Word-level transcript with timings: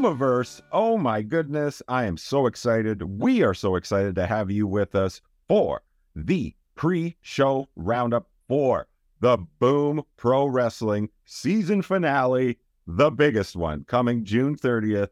Boomiverse. 0.00 0.62
Oh 0.72 0.96
my 0.96 1.20
goodness. 1.20 1.82
I 1.86 2.04
am 2.04 2.16
so 2.16 2.46
excited. 2.46 3.02
We 3.02 3.42
are 3.42 3.52
so 3.52 3.76
excited 3.76 4.14
to 4.14 4.26
have 4.26 4.50
you 4.50 4.66
with 4.66 4.94
us 4.94 5.20
for 5.46 5.82
the 6.16 6.54
pre 6.74 7.18
show 7.20 7.68
roundup 7.76 8.26
for 8.48 8.86
the 9.20 9.36
Boom 9.58 10.02
Pro 10.16 10.46
Wrestling 10.46 11.10
season 11.26 11.82
finale, 11.82 12.58
the 12.86 13.10
biggest 13.10 13.56
one, 13.56 13.84
coming 13.84 14.24
June 14.24 14.56
30th 14.56 15.10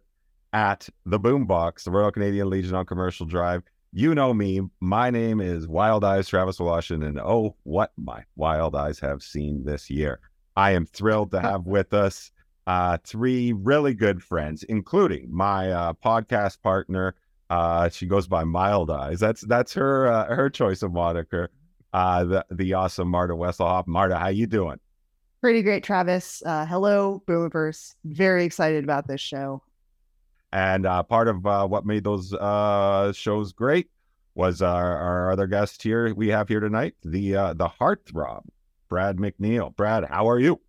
at 0.54 0.88
the 1.04 1.20
Boombox, 1.20 1.84
the 1.84 1.90
Royal 1.90 2.10
Canadian 2.10 2.48
Legion 2.48 2.74
on 2.74 2.86
Commercial 2.86 3.26
Drive. 3.26 3.64
You 3.92 4.14
know 4.14 4.32
me. 4.32 4.62
My 4.80 5.10
name 5.10 5.42
is 5.42 5.68
Wild 5.68 6.02
Eyes 6.02 6.28
Travis 6.28 6.56
Woloshyn, 6.56 7.06
and 7.06 7.20
oh, 7.20 7.56
what 7.64 7.92
my 7.98 8.24
wild 8.36 8.74
eyes 8.74 8.98
have 9.00 9.22
seen 9.22 9.64
this 9.66 9.90
year. 9.90 10.20
I 10.56 10.70
am 10.70 10.86
thrilled 10.86 11.32
to 11.32 11.40
have 11.40 11.66
with 11.66 11.92
us 11.92 12.32
uh, 12.68 12.98
three 13.02 13.54
really 13.54 13.94
good 13.94 14.22
friends, 14.22 14.62
including 14.64 15.26
my 15.34 15.72
uh, 15.72 15.94
podcast 15.94 16.60
partner. 16.60 17.14
Uh, 17.48 17.88
she 17.88 18.04
goes 18.04 18.28
by 18.28 18.44
Mild 18.44 18.90
Eyes. 18.90 19.18
That's 19.18 19.40
that's 19.40 19.72
her 19.72 20.06
uh, 20.06 20.26
her 20.26 20.50
choice 20.50 20.82
of 20.82 20.92
moniker. 20.92 21.48
Uh, 21.94 22.24
the 22.24 22.46
the 22.50 22.74
awesome 22.74 23.08
Marta 23.08 23.32
Wesselhoff. 23.32 23.86
Marta, 23.86 24.18
how 24.18 24.28
you 24.28 24.46
doing? 24.46 24.78
Pretty 25.40 25.62
great, 25.62 25.82
Travis. 25.82 26.42
Uh, 26.44 26.66
hello, 26.66 27.22
Boomiverse. 27.26 27.94
Very 28.04 28.44
excited 28.44 28.84
about 28.84 29.08
this 29.08 29.22
show. 29.22 29.62
And 30.52 30.84
uh, 30.84 31.02
part 31.04 31.28
of 31.28 31.46
uh, 31.46 31.66
what 31.66 31.86
made 31.86 32.04
those 32.04 32.34
uh, 32.34 33.14
shows 33.14 33.52
great 33.54 33.88
was 34.34 34.60
our, 34.60 34.96
our 34.98 35.32
other 35.32 35.46
guest 35.46 35.82
here 35.82 36.14
we 36.14 36.28
have 36.28 36.48
here 36.48 36.60
tonight, 36.60 36.96
the 37.02 37.34
uh, 37.34 37.54
the 37.54 37.68
heartthrob, 37.68 38.42
Brad 38.90 39.16
MacNeil. 39.16 39.74
Brad, 39.74 40.04
how 40.04 40.28
are 40.28 40.38
you? 40.38 40.60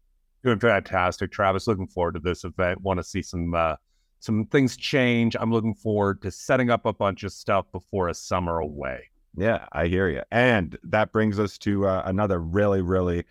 Doing 0.43 0.59
fantastic, 0.59 1.31
Travis. 1.31 1.67
Looking 1.67 1.87
forward 1.87 2.13
to 2.13 2.19
this 2.19 2.43
event. 2.43 2.81
Want 2.81 2.97
to 2.99 3.03
see 3.03 3.21
some 3.21 3.53
uh, 3.53 3.75
some 4.19 4.45
things 4.45 4.77
change. 4.77 5.35
I'm 5.39 5.51
looking 5.51 5.73
forward 5.75 6.21
to 6.21 6.31
setting 6.31 6.69
up 6.69 6.85
a 6.85 6.93
bunch 6.93 7.23
of 7.23 7.31
stuff 7.33 7.65
before 7.71 8.07
a 8.09 8.13
summer 8.13 8.59
away. 8.59 9.09
Yeah, 9.35 9.65
I 9.73 9.87
hear 9.87 10.09
you. 10.09 10.21
And 10.31 10.77
that 10.83 11.11
brings 11.11 11.39
us 11.39 11.57
to 11.59 11.87
uh, 11.87 12.03
another 12.05 12.39
really, 12.39 12.81
really 12.81 13.25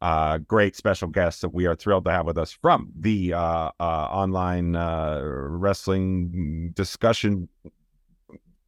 uh, 0.00 0.38
great 0.38 0.74
special 0.76 1.08
guest 1.08 1.40
that 1.42 1.50
we 1.54 1.66
are 1.66 1.74
thrilled 1.76 2.04
to 2.04 2.10
have 2.10 2.26
with 2.26 2.36
us 2.38 2.50
from 2.52 2.90
the 2.98 3.32
uh, 3.34 3.70
uh, 3.78 4.08
online 4.10 4.74
uh, 4.76 5.20
wrestling 5.22 6.72
discussion 6.74 7.48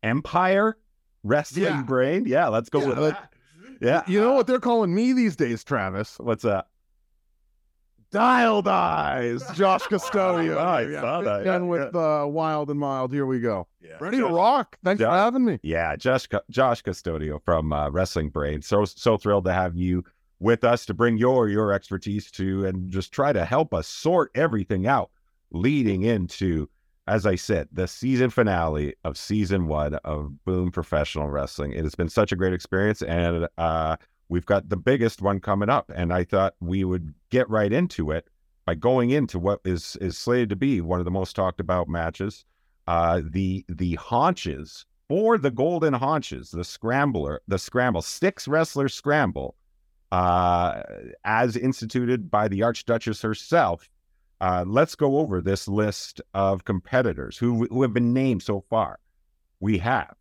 empire, 0.03 0.77
wrestling 1.23 1.65
Yeah. 1.65 1.83
brain. 1.83 2.25
Yeah, 2.27 2.49
let's 2.49 2.69
go 2.69 2.81
Yeah, 2.81 2.89
with 2.89 2.99
like- 2.99 3.15
that. 3.15 3.31
Yeah, 3.81 4.03
You 4.07 4.21
know 4.21 4.33
what 4.35 4.47
they're 4.47 4.61
calling 4.61 4.95
me 4.95 5.13
these 5.13 5.35
days, 5.37 5.65
Travis? 5.65 6.19
what's 6.21 6.45
that? 6.45 6.69
Dialed 8.15 8.69
Eyes, 8.69 9.43
Josh 9.55 9.83
Custodio. 9.83 10.55
Oh, 10.55 10.59
I 10.59 10.83
Yeah, 10.83 11.01
saw 11.01 11.21
that. 11.23 11.45
Yeah, 11.45 11.57
And 11.57 11.69
with 11.69 11.97
uh, 11.97 12.25
Wild 12.29 12.71
and 12.71 12.79
Mild, 12.79 13.13
here 13.13 13.27
we 13.27 13.41
go. 13.41 13.67
Yeah. 13.83 13.97
Ready 13.99 14.19
to 14.19 14.27
rock? 14.29 14.79
Thanks 14.85 15.01
Yeah. 15.01 15.09
for 15.09 15.17
having 15.17 15.45
me. 15.45 15.59
Yeah, 15.65 15.97
Josh, 15.97 16.29
Josh 16.49 16.81
Custodio 16.85 17.43
from 17.45 17.73
uh, 17.73 17.91
Wrestling 17.91 18.29
Brain. 18.29 18.63
So 18.63 18.85
so 18.85 19.17
thrilled 19.17 19.47
to 19.47 19.53
have 19.53 19.75
you 19.77 20.05
with 20.39 20.63
us 20.63 20.87
to 20.87 20.95
bring 20.95 21.17
your 21.17 21.49
your 21.49 21.73
expertise 21.73 22.31
to 22.33 22.67
and 22.67 22.89
just 22.89 23.11
try 23.11 23.33
to 23.33 23.45
help 23.45 23.75
us 23.75 23.89
sort 23.89 24.31
everything 24.37 24.87
out 24.87 25.11
leading 25.51 26.03
into, 26.03 26.69
as 27.09 27.27
I 27.27 27.35
said, 27.35 27.69
the 27.73 27.89
season 27.89 28.31
finale 28.31 28.95
of 29.03 29.19
season 29.19 29.67
one 29.67 29.95
of 30.05 30.45
Boom 30.45 30.71
Professional 30.71 31.29
Wrestling. 31.31 31.73
It 31.73 31.83
has 31.83 31.97
been 31.97 32.09
such 32.09 32.31
a 32.31 32.37
great 32.37 32.53
experience, 32.53 33.03
and 33.03 33.49
uh, 33.59 33.97
we've 34.35 34.45
got 34.45 34.69
the 34.69 34.77
biggest 34.77 35.23
one 35.23 35.39
coming 35.39 35.71
up. 35.71 35.93
And 35.95 36.13
I 36.13 36.25
thought 36.25 36.57
we 36.61 36.83
would 36.83 37.15
get 37.31 37.49
right 37.49 37.73
into 37.73 38.11
it 38.11 38.27
by 38.67 38.75
going 38.75 39.11
into 39.11 39.39
what 39.39 39.61
is 39.65 39.97
is 40.01 40.19
slated 40.19 40.49
to 40.51 40.57
be 40.57 40.81
one 40.81 40.99
of 40.99 41.05
the 41.05 41.11
most 41.11 41.37
talked 41.37 41.61
about 41.61 41.89
matches 41.89 42.45
uh, 42.87 43.23
the 43.25 43.65
the 43.69 43.95
haunches 43.95 44.87
for 45.09 45.39
the 45.39 45.51
golden 45.51 45.95
haunches, 45.95 46.51
the 46.51 46.65
scrambler, 46.65 47.41
the 47.47 47.59
scramble, 47.59 48.03
six 48.03 48.49
wrestler 48.49 48.89
scramble, 48.89 49.55
uh, 50.11 50.83
as 51.25 51.57
instituted 51.57 52.31
by 52.31 52.49
the 52.49 52.63
Archduchess 52.63 53.23
herself. 53.23 53.89
Uh, 54.41 54.65
let's 54.67 54.95
go 54.95 55.19
over 55.19 55.41
this 55.41 55.69
list 55.69 56.21
of 56.35 56.65
competitors 56.65 57.39
who 57.39 57.67
who 57.67 57.83
have 57.83 57.95
been 57.95 58.13
named 58.13 58.43
so 58.43 58.61
far. 58.69 58.99
We 59.61 59.79
have 59.79 60.17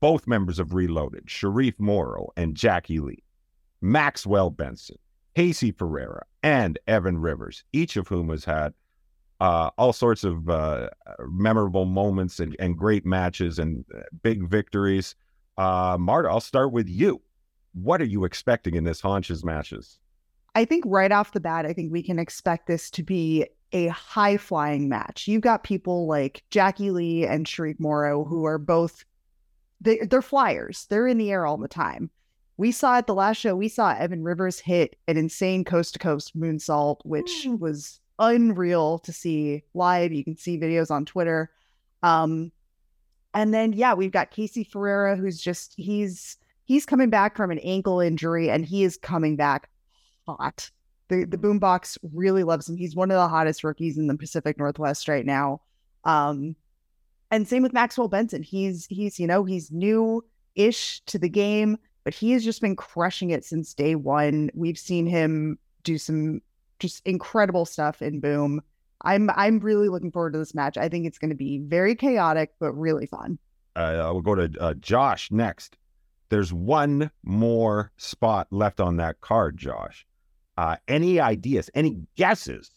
both 0.00 0.26
members 0.26 0.58
of 0.58 0.72
Reloaded, 0.72 1.28
Sharif 1.28 1.78
Morrow 1.78 2.30
and 2.36 2.54
Jackie 2.54 3.00
Lee, 3.00 3.22
Maxwell 3.80 4.50
Benson, 4.50 4.98
Casey 5.34 5.72
Ferreira, 5.72 6.24
and 6.42 6.78
Evan 6.86 7.18
Rivers, 7.18 7.64
each 7.72 7.96
of 7.96 8.08
whom 8.08 8.28
has 8.28 8.44
had 8.44 8.74
uh, 9.40 9.70
all 9.78 9.92
sorts 9.92 10.22
of 10.22 10.48
uh, 10.48 10.90
memorable 11.28 11.86
moments 11.86 12.40
and, 12.40 12.54
and 12.58 12.76
great 12.76 13.06
matches 13.06 13.58
and 13.58 13.84
uh, 13.96 14.02
big 14.22 14.46
victories. 14.46 15.14
Uh, 15.56 15.96
Marta, 15.98 16.28
I'll 16.28 16.40
start 16.40 16.72
with 16.72 16.88
you. 16.88 17.20
What 17.72 18.02
are 18.02 18.06
you 18.06 18.24
expecting 18.24 18.74
in 18.74 18.84
this 18.84 19.00
Haunches 19.00 19.44
matches? 19.44 19.98
I 20.54 20.64
think 20.64 20.84
right 20.86 21.12
off 21.12 21.32
the 21.32 21.40
bat, 21.40 21.64
I 21.64 21.72
think 21.72 21.92
we 21.92 22.02
can 22.02 22.18
expect 22.18 22.66
this 22.66 22.90
to 22.90 23.02
be 23.02 23.46
a 23.72 23.86
high 23.88 24.36
flying 24.36 24.88
match. 24.88 25.28
You've 25.28 25.42
got 25.42 25.62
people 25.62 26.06
like 26.06 26.42
Jackie 26.50 26.90
Lee 26.90 27.24
and 27.24 27.46
Sharif 27.46 27.78
Morrow 27.78 28.24
who 28.24 28.44
are 28.44 28.58
both 28.58 29.04
they, 29.80 29.98
they're 29.98 30.20
flyers. 30.20 30.86
They're 30.90 31.06
in 31.06 31.18
the 31.18 31.30
air 31.30 31.46
all 31.46 31.56
the 31.56 31.68
time. 31.68 32.10
We 32.60 32.72
saw 32.72 32.98
at 32.98 33.06
the 33.06 33.14
last 33.14 33.38
show, 33.38 33.56
we 33.56 33.68
saw 33.68 33.94
Evan 33.94 34.22
Rivers 34.22 34.60
hit 34.60 34.96
an 35.08 35.16
insane 35.16 35.64
coast 35.64 35.94
to 35.94 35.98
coast 35.98 36.38
moonsault, 36.38 36.98
which 37.04 37.46
Mm. 37.46 37.58
was 37.58 38.00
unreal 38.18 38.98
to 38.98 39.14
see 39.14 39.64
live. 39.72 40.12
You 40.12 40.22
can 40.22 40.36
see 40.36 40.58
videos 40.58 40.90
on 40.90 41.06
Twitter. 41.06 41.50
Um, 42.02 42.52
and 43.32 43.54
then 43.54 43.72
yeah, 43.72 43.94
we've 43.94 44.12
got 44.12 44.30
Casey 44.30 44.62
Ferreira, 44.62 45.16
who's 45.16 45.40
just 45.40 45.72
he's 45.78 46.36
he's 46.64 46.84
coming 46.84 47.08
back 47.08 47.34
from 47.34 47.50
an 47.50 47.60
ankle 47.60 47.98
injury, 47.98 48.50
and 48.50 48.66
he 48.66 48.84
is 48.84 48.98
coming 48.98 49.36
back 49.36 49.70
hot. 50.28 50.70
The 51.08 51.24
the 51.24 51.38
boombox 51.38 51.96
really 52.12 52.44
loves 52.44 52.68
him. 52.68 52.76
He's 52.76 52.94
one 52.94 53.10
of 53.10 53.16
the 53.16 53.28
hottest 53.28 53.64
rookies 53.64 53.96
in 53.96 54.06
the 54.06 54.18
Pacific 54.18 54.58
Northwest 54.58 55.08
right 55.08 55.24
now. 55.24 55.62
Um, 56.04 56.56
and 57.30 57.48
same 57.48 57.62
with 57.62 57.72
Maxwell 57.72 58.08
Benson. 58.08 58.42
He's 58.42 58.84
he's 58.90 59.18
you 59.18 59.26
know 59.26 59.44
he's 59.44 59.72
new 59.72 60.22
ish 60.56 61.00
to 61.06 61.18
the 61.18 61.30
game, 61.30 61.78
but 62.04 62.14
he 62.14 62.32
has 62.32 62.44
just 62.44 62.60
been 62.60 62.76
crushing 62.76 63.30
it 63.30 63.44
since 63.44 63.74
day 63.74 63.94
one. 63.94 64.50
We've 64.54 64.78
seen 64.78 65.06
him 65.06 65.58
do 65.82 65.98
some 65.98 66.40
just 66.78 67.02
incredible 67.06 67.64
stuff 67.64 68.02
in 68.02 68.20
Boom. 68.20 68.60
I'm 69.02 69.30
I'm 69.30 69.60
really 69.60 69.88
looking 69.88 70.12
forward 70.12 70.32
to 70.34 70.38
this 70.38 70.54
match. 70.54 70.76
I 70.76 70.88
think 70.88 71.06
it's 71.06 71.18
going 71.18 71.30
to 71.30 71.36
be 71.36 71.58
very 71.58 71.94
chaotic 71.94 72.52
but 72.58 72.72
really 72.72 73.06
fun. 73.06 73.38
Uh, 73.76 74.10
we'll 74.12 74.20
go 74.20 74.34
to 74.34 74.50
uh, 74.60 74.74
Josh 74.74 75.30
next. 75.30 75.76
There's 76.28 76.52
one 76.52 77.10
more 77.22 77.92
spot 77.96 78.48
left 78.50 78.80
on 78.80 78.96
that 78.96 79.20
card, 79.20 79.56
Josh. 79.56 80.06
Uh, 80.56 80.76
any 80.88 81.18
ideas, 81.18 81.70
any 81.74 81.96
guesses 82.16 82.70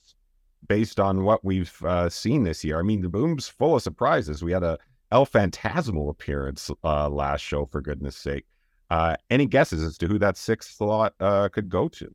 based 0.67 0.99
on 0.99 1.23
what 1.23 1.43
we've 1.43 1.75
uh, 1.83 2.09
seen 2.09 2.43
this 2.43 2.63
year? 2.63 2.79
I 2.79 2.83
mean, 2.83 3.01
the 3.01 3.09
Boom's 3.09 3.47
full 3.47 3.75
of 3.75 3.81
surprises. 3.81 4.43
We 4.43 4.53
had 4.53 4.63
a 4.63 4.79
El 5.11 5.25
Phantasmal 5.25 6.09
appearance 6.09 6.71
uh, 6.83 7.09
last 7.09 7.41
show, 7.41 7.65
for 7.65 7.81
goodness 7.81 8.15
sake. 8.15 8.45
Uh, 8.93 9.15
any 9.31 9.47
guesses 9.47 9.81
as 9.81 9.97
to 9.97 10.07
who 10.07 10.19
that 10.19 10.37
sixth 10.37 10.75
slot 10.77 11.13
uh, 11.19 11.49
could 11.49 11.67
go 11.67 11.87
to? 11.87 12.13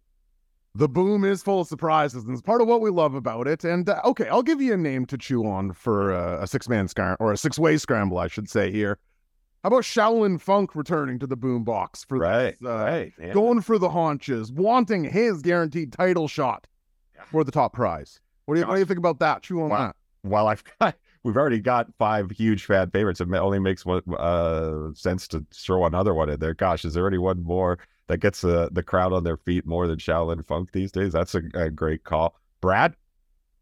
The 0.77 0.89
boom 0.89 1.25
is 1.25 1.43
full 1.43 1.63
of 1.63 1.67
surprises, 1.67 2.23
and 2.23 2.33
it's 2.33 2.43
part 2.43 2.61
of 2.61 2.69
what 2.69 2.81
we 2.81 2.89
love 2.91 3.15
about 3.15 3.49
it. 3.49 3.65
And 3.65 3.89
uh, 3.89 4.01
okay, 4.05 4.29
I'll 4.29 4.45
give 4.45 4.61
you 4.61 4.75
a 4.75 4.77
name 4.77 5.05
to 5.07 5.19
chew 5.19 5.45
on 5.45 5.73
for 5.73 6.13
uh, 6.13 6.41
a 6.41 6.47
six 6.47 6.69
man 6.69 6.87
scram 6.87 7.17
or 7.19 7.33
a 7.33 7.37
six 7.37 7.59
way 7.59 7.79
scramble, 7.79 8.19
I 8.19 8.29
should 8.29 8.49
say 8.49 8.71
here. 8.71 8.99
How 9.65 9.69
about 9.69 9.83
Shaolin 9.83 10.41
Funk 10.41 10.77
returning 10.77 11.19
to 11.19 11.27
the 11.27 11.35
boom 11.37 11.65
box 11.65 12.05
for 12.05 12.19
Right, 12.19 12.57
this, 12.61 12.69
uh, 12.71 12.77
right. 12.85 13.13
yeah. 13.21 13.33
going 13.33 13.61
for 13.61 13.77
the 13.77 13.89
haunches, 13.89 14.53
wanting 14.53 15.03
his 15.03 15.43
guaranteed 15.43 15.93
title 15.93 16.29
shot 16.29 16.69
for 17.27 17.43
the 17.43 17.51
top 17.51 17.73
prize. 17.73 18.21
What 18.45 18.55
do 18.55 18.61
you, 18.61 18.67
what 18.69 18.75
do 18.75 18.79
you 18.79 18.87
think 18.87 18.99
about 18.99 19.19
that? 19.19 19.43
Chew 19.43 19.61
on 19.63 19.71
Wow. 19.71 19.79
that. 19.89 19.97
While 20.23 20.47
I've 20.47 20.63
got, 20.81 20.95
we've 21.25 21.37
already 21.37 21.61
got 21.61 21.89
five 21.99 22.31
huge 22.31 22.65
fan 22.65 22.91
favorites. 22.91 23.21
It 23.21 23.33
only 23.33 23.59
makes 23.59 23.85
one 23.85 24.03
uh, 24.17 24.93
sense 24.95 25.29
to 25.29 25.45
throw 25.53 25.87
another 25.87 26.15
one 26.15 26.29
in 26.31 26.41
there. 26.41 26.55
Gosh, 26.55 26.85
is 26.85 26.95
there 26.95 27.07
any 27.07 27.19
one 27.19 27.43
more 27.43 27.79
that 28.07 28.19
gets 28.19 28.41
the 28.41 28.69
the 28.73 28.83
crowd 28.83 29.13
on 29.13 29.25
their 29.25 29.37
feet 29.37 29.67
more 29.67 29.87
than 29.87 29.99
Shaolin 29.99 30.45
Funk 30.45 30.73
these 30.73 30.93
days? 30.93 31.13
That's 31.13 31.35
a, 31.35 31.43
a 31.55 31.71
great 31.71 32.05
call. 32.05 32.35
Brad, 32.61 32.95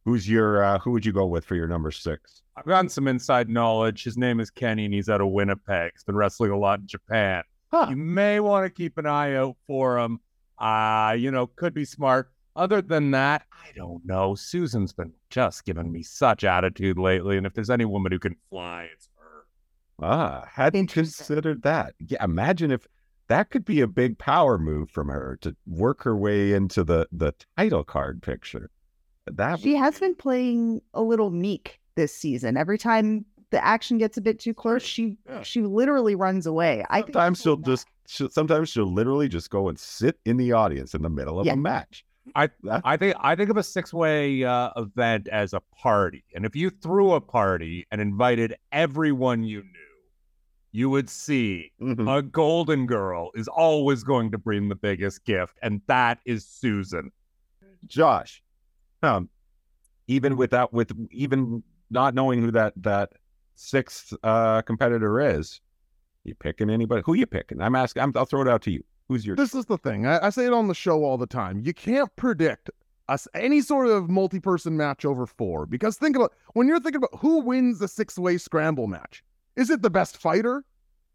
who's 0.05 0.29
your 0.29 0.63
uh, 0.63 0.79
who 0.79 0.93
would 0.93 1.05
you 1.05 1.13
go 1.13 1.27
with 1.27 1.45
for 1.45 1.55
your 1.55 1.69
number 1.69 1.91
six? 1.91 2.43
I've 2.57 2.65
gotten 2.65 2.89
some 2.89 3.07
inside 3.07 3.51
knowledge. 3.51 4.05
His 4.05 4.17
name 4.17 4.41
is 4.41 4.51
Kenny, 4.51 4.87
and 4.87 4.95
he's 4.95 5.11
out 5.11 5.21
of 5.21 5.29
Winnipeg. 5.29 5.93
He's 5.93 6.05
been 6.05 6.17
wrestling 6.17 6.53
a 6.53 6.59
lot 6.59 6.81
in 6.81 6.87
Japan. 6.87 7.43
Huh. 7.71 7.89
You 7.91 7.97
may 7.97 8.41
want 8.41 8.65
to 8.65 8.71
keep 8.71 8.97
an 8.97 9.07
eye 9.07 9.35
out 9.35 9.57
for 9.67 9.99
him. 9.99 10.21
Uh, 10.59 11.15
you 11.19 11.31
know, 11.31 11.47
could 11.47 11.75
be 11.75 11.85
smart. 11.85 12.31
Other 12.57 12.81
than 12.83 13.11
that, 13.13 13.43
I 13.53 13.71
don't 13.77 14.05
know. 14.07 14.35
Susan's 14.35 14.93
been 14.93 15.13
just 15.31 15.65
giving 15.65 15.93
me 15.93 16.03
such 16.03 16.43
attitude 16.43 16.99
lately, 16.99 17.37
and 17.37 17.47
if 17.47 17.55
there's 17.55 17.71
any 17.71 17.85
woman 17.85 18.11
who 18.13 18.19
can 18.19 18.35
fly, 18.51 18.89
it's 18.93 19.09
her. 19.19 19.45
Ah, 20.01 20.47
hadn't 20.51 20.81
Interesting. 20.81 21.27
considered 21.27 21.63
that. 21.63 21.95
Yeah, 22.01 22.25
imagine 22.25 22.71
if 22.71 22.87
that 23.29 23.51
could 23.51 23.65
be 23.65 23.81
a 23.81 23.87
big 23.87 24.19
power 24.19 24.57
move 24.59 24.89
from 24.91 25.09
her 25.09 25.39
to 25.43 25.55
work 25.67 26.03
her 26.05 26.17
way 26.17 26.53
into 26.53 26.83
the 26.85 27.07
the 27.13 27.33
title 27.57 27.85
card 27.85 28.23
picture. 28.23 28.71
That 29.27 29.59
She 29.61 29.75
has 29.75 29.99
been 29.99 30.15
playing 30.15 30.81
a 30.95 31.03
little 31.03 31.31
meek 31.31 31.81
this 31.97 32.15
season. 32.15 32.57
Every 32.57 32.79
time 32.79 33.25
the 33.51 33.63
action 33.65 33.99
gets 33.99 34.17
a 34.17 34.21
bit 34.21 34.39
too 34.39 34.55
close, 34.55 34.83
she 34.83 35.19
Yeah. 35.27 35.43
she 35.43 35.63
literally 35.63 36.15
runs 36.15 36.47
away. 36.47 36.85
I 36.91 37.03
think 37.03 37.15
Sometimes 37.15 37.41
she'll 37.43 37.57
pulled 37.57 37.63
back. 37.65 37.67
just 37.73 37.87
she'll, 38.07 38.31
sometimes 38.31 38.69
she'll 38.69 38.93
literally 38.93 39.29
just 39.29 39.51
go 39.51 39.69
and 39.69 39.79
sit 39.79 40.19
in 40.25 40.37
the 40.37 40.53
audience 40.53 40.95
in 40.95 41.03
the 41.03 41.11
middle 41.11 41.41
of 41.41 41.47
Yeah. 41.47 41.55
a 41.55 41.57
match. 41.57 42.05
I- 42.35 42.51
I 42.85 42.97
think 42.97 43.17
I 43.21 43.35
think 43.37 43.51
of 43.51 43.57
a 43.57 43.63
six 43.63 43.93
way 43.95 44.45
uh, 44.45 44.71
event 44.77 45.29
as 45.29 45.53
a 45.53 45.61
party, 45.61 46.25
and 46.35 46.45
if 46.45 46.55
you 46.57 46.71
threw 46.71 47.13
a 47.13 47.21
party 47.21 47.87
and 47.91 48.01
invited 48.01 48.57
everyone 48.73 49.43
you 49.45 49.63
knew, 49.63 49.71
you 50.73 50.91
would 50.91 51.09
see 51.09 51.73
Mhm. 51.81 52.19
a 52.19 52.23
golden 52.23 52.87
girl 52.87 53.31
is 53.35 53.49
always 53.49 54.03
going 54.03 54.31
to 54.33 54.39
bring 54.39 54.69
the 54.69 54.75
biggest 54.75 55.25
gift, 55.25 55.57
and 55.63 55.81
that 55.87 56.19
is 56.27 56.47
Susan. 56.47 57.11
Josh, 57.87 58.43
um, 59.03 59.31
even 60.09 60.37
without 60.37 60.73
with 60.73 60.93
even 61.11 61.63
not 61.91 62.15
knowing 62.15 62.43
who 62.43 62.51
that 62.51 62.75
that 62.83 63.13
sixth 63.55 64.13
uh 64.23 64.61
competitor 64.63 65.21
is, 65.21 65.61
you 66.25 66.35
picking 66.35 66.69
anybody? 66.71 67.03
Who 67.07 67.15
you 67.15 67.27
picking? 67.27 67.61
I'm 67.63 67.77
asking. 67.77 68.03
I'm, 68.03 68.13
I'll 68.17 68.27
throw 68.27 68.43
it 68.43 68.49
out 68.49 68.63
to 68.63 68.71
you. 68.73 68.83
Who's 69.09 69.27
your? 69.27 69.37
This 69.37 69.55
is 69.55 69.67
the 69.67 69.79
thing. 69.79 70.07
I, 70.07 70.27
I 70.27 70.31
say 70.31 70.47
it 70.47 70.53
on 70.53 70.69
the 70.69 70.75
show 70.75 71.05
all 71.05 71.19
the 71.19 71.27
time. 71.27 71.61
You 71.61 71.73
can't 71.73 72.15
predict 72.17 72.71
us 73.09 73.29
any 73.35 73.61
sort 73.61 73.87
of 73.87 74.11
multi-person 74.11 74.77
match 74.77 75.05
over 75.05 75.27
four 75.27 75.65
because 75.65 75.97
think 75.97 76.17
about 76.17 76.33
when 76.55 76.67
you're 76.67 76.81
thinking 76.81 76.97
about 76.97 77.21
who 77.21 77.39
wins 77.39 77.79
the 77.79 77.87
six-way 77.89 78.37
scramble 78.37 78.89
match. 78.89 79.23
Is 79.55 79.71
it 79.71 79.83
the 79.83 79.91
best 79.91 80.17
fighter? 80.17 80.65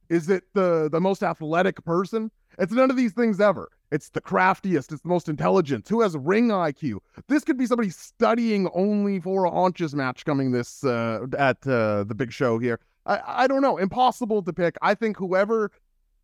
Is 0.09 0.29
it 0.29 0.43
the 0.53 0.89
the 0.91 1.01
most 1.01 1.23
athletic 1.23 1.83
person? 1.83 2.31
It's 2.57 2.73
none 2.73 2.89
of 2.89 2.97
these 2.97 3.13
things 3.13 3.39
ever. 3.39 3.69
It's 3.91 4.09
the 4.09 4.21
craftiest. 4.21 4.91
It's 4.91 5.01
the 5.01 5.09
most 5.09 5.27
intelligent. 5.27 5.87
Who 5.89 6.01
has 6.01 6.15
ring 6.17 6.47
IQ? 6.47 6.99
This 7.27 7.43
could 7.43 7.57
be 7.57 7.65
somebody 7.65 7.89
studying 7.89 8.69
only 8.73 9.19
for 9.19 9.45
a 9.45 9.51
haunches 9.51 9.93
match 9.93 10.23
coming 10.23 10.51
this 10.51 10.83
uh, 10.83 11.25
at 11.37 11.65
uh, 11.67 12.05
the 12.05 12.15
big 12.15 12.31
show 12.31 12.57
here. 12.57 12.79
I, 13.05 13.19
I 13.25 13.47
don't 13.47 13.61
know. 13.61 13.77
Impossible 13.77 14.43
to 14.43 14.53
pick. 14.53 14.77
I 14.81 14.95
think 14.95 15.17
whoever 15.17 15.71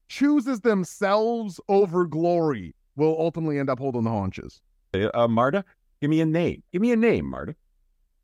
chooses 0.08 0.62
themselves 0.62 1.60
over 1.70 2.06
glory 2.06 2.74
will 2.96 3.16
ultimately 3.20 3.60
end 3.60 3.70
up 3.70 3.80
holding 3.80 4.04
the 4.04 4.10
haunches. 4.10 4.62
Uh, 4.94 5.28
Marta, 5.28 5.64
give 6.02 6.10
me 6.10 6.22
a 6.22 6.26
name. 6.26 6.64
Give 6.72 6.82
me 6.82 6.92
a 6.92 6.96
name, 6.96 7.26
Marta. 7.30 7.56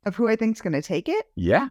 of 0.06 0.16
who 0.16 0.28
I 0.28 0.36
think's 0.36 0.60
going 0.60 0.72
to 0.72 0.82
take 0.82 1.08
it. 1.08 1.26
Yeah. 1.36 1.68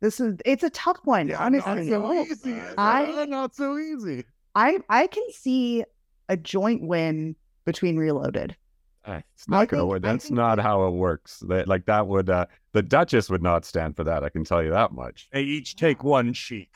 This 0.00 0.20
is 0.20 0.36
it's 0.44 0.62
a 0.62 0.70
tough 0.70 0.98
one, 1.04 1.32
honestly. 1.32 1.90
not 1.90 2.02
so 2.02 2.12
easy. 2.22 2.60
I- 2.78 3.24
not 3.28 3.54
so 3.54 3.78
easy. 3.78 4.24
I 4.54 4.78
I 4.88 5.06
can 5.08 5.24
see 5.32 5.84
a 6.28 6.36
joint 6.36 6.82
win 6.86 7.34
between 7.64 7.96
Reloaded. 7.96 8.56
Uh, 9.04 9.20
It's 9.34 9.48
not 9.48 9.68
gonna 9.68 9.82
think- 9.82 9.90
work. 9.90 10.02
That's 10.02 10.26
think 10.26 10.36
not 10.36 10.58
how 10.60 10.86
it 10.86 10.92
works. 10.92 11.40
That 11.48 11.66
like 11.66 11.86
that 11.86 12.06
would 12.06 12.30
uh 12.30 12.46
the 12.72 12.82
Duchess 12.82 13.28
would 13.28 13.42
not 13.42 13.64
stand 13.64 13.96
for 13.96 14.04
that. 14.04 14.22
I 14.22 14.28
can 14.28 14.44
tell 14.44 14.62
you 14.62 14.70
that 14.70 14.92
much. 14.92 15.28
They 15.32 15.42
each 15.42 15.74
take 15.74 16.04
one 16.04 16.32
cheek. 16.32 16.70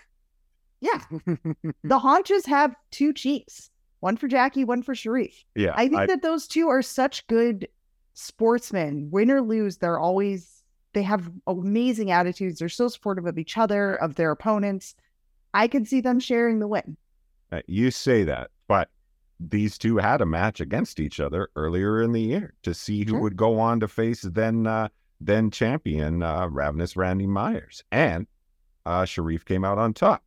Yeah, 0.82 1.00
the 1.84 1.98
haunches 1.98 2.44
have 2.46 2.74
two 2.90 3.12
cheeks, 3.14 3.70
one 4.00 4.16
for 4.16 4.26
Jackie, 4.28 4.64
one 4.64 4.82
for 4.82 4.94
Sharif. 4.94 5.44
Yeah. 5.54 5.72
I 5.76 5.88
think 5.88 6.08
that 6.08 6.22
those 6.22 6.46
two 6.48 6.68
are 6.68 6.82
such 6.82 7.24
good 7.28 7.68
sportsmen. 8.14 9.08
Win 9.10 9.30
or 9.30 9.40
lose, 9.40 9.78
they're 9.78 9.98
always 9.98 10.62
they 10.92 11.02
have 11.02 11.30
amazing 11.46 12.10
attitudes. 12.10 12.58
They're 12.58 12.68
so 12.68 12.88
supportive 12.88 13.24
of 13.26 13.38
each 13.38 13.56
other, 13.56 13.94
of 13.94 14.16
their 14.16 14.30
opponents. 14.30 14.94
I 15.54 15.66
could 15.68 15.88
see 15.88 16.00
them 16.02 16.20
sharing 16.20 16.58
the 16.58 16.68
win. 16.68 16.96
Uh, 17.50 17.60
you 17.66 17.90
say 17.90 18.24
that, 18.24 18.50
but 18.68 18.90
these 19.40 19.78
two 19.78 19.96
had 19.96 20.20
a 20.20 20.26
match 20.26 20.60
against 20.60 21.00
each 21.00 21.18
other 21.20 21.48
earlier 21.56 22.02
in 22.02 22.12
the 22.12 22.20
year 22.20 22.54
to 22.64 22.74
see 22.74 23.04
who 23.04 23.12
Sure. 23.12 23.20
would 23.20 23.36
go 23.36 23.58
on 23.58 23.80
to 23.80 23.88
face 23.88 24.22
then 24.22 24.66
uh, 24.66 24.88
then 25.20 25.50
champion 25.50 26.22
uh, 26.22 26.46
Ravenous 26.48 26.96
Randy 26.96 27.26
Myers, 27.26 27.84
and 27.92 28.26
uh, 28.84 29.04
Sharif 29.04 29.44
came 29.44 29.64
out 29.64 29.78
on 29.78 29.94
top. 29.94 30.22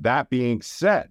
That 0.00 0.30
being 0.30 0.62
said, 0.62 1.10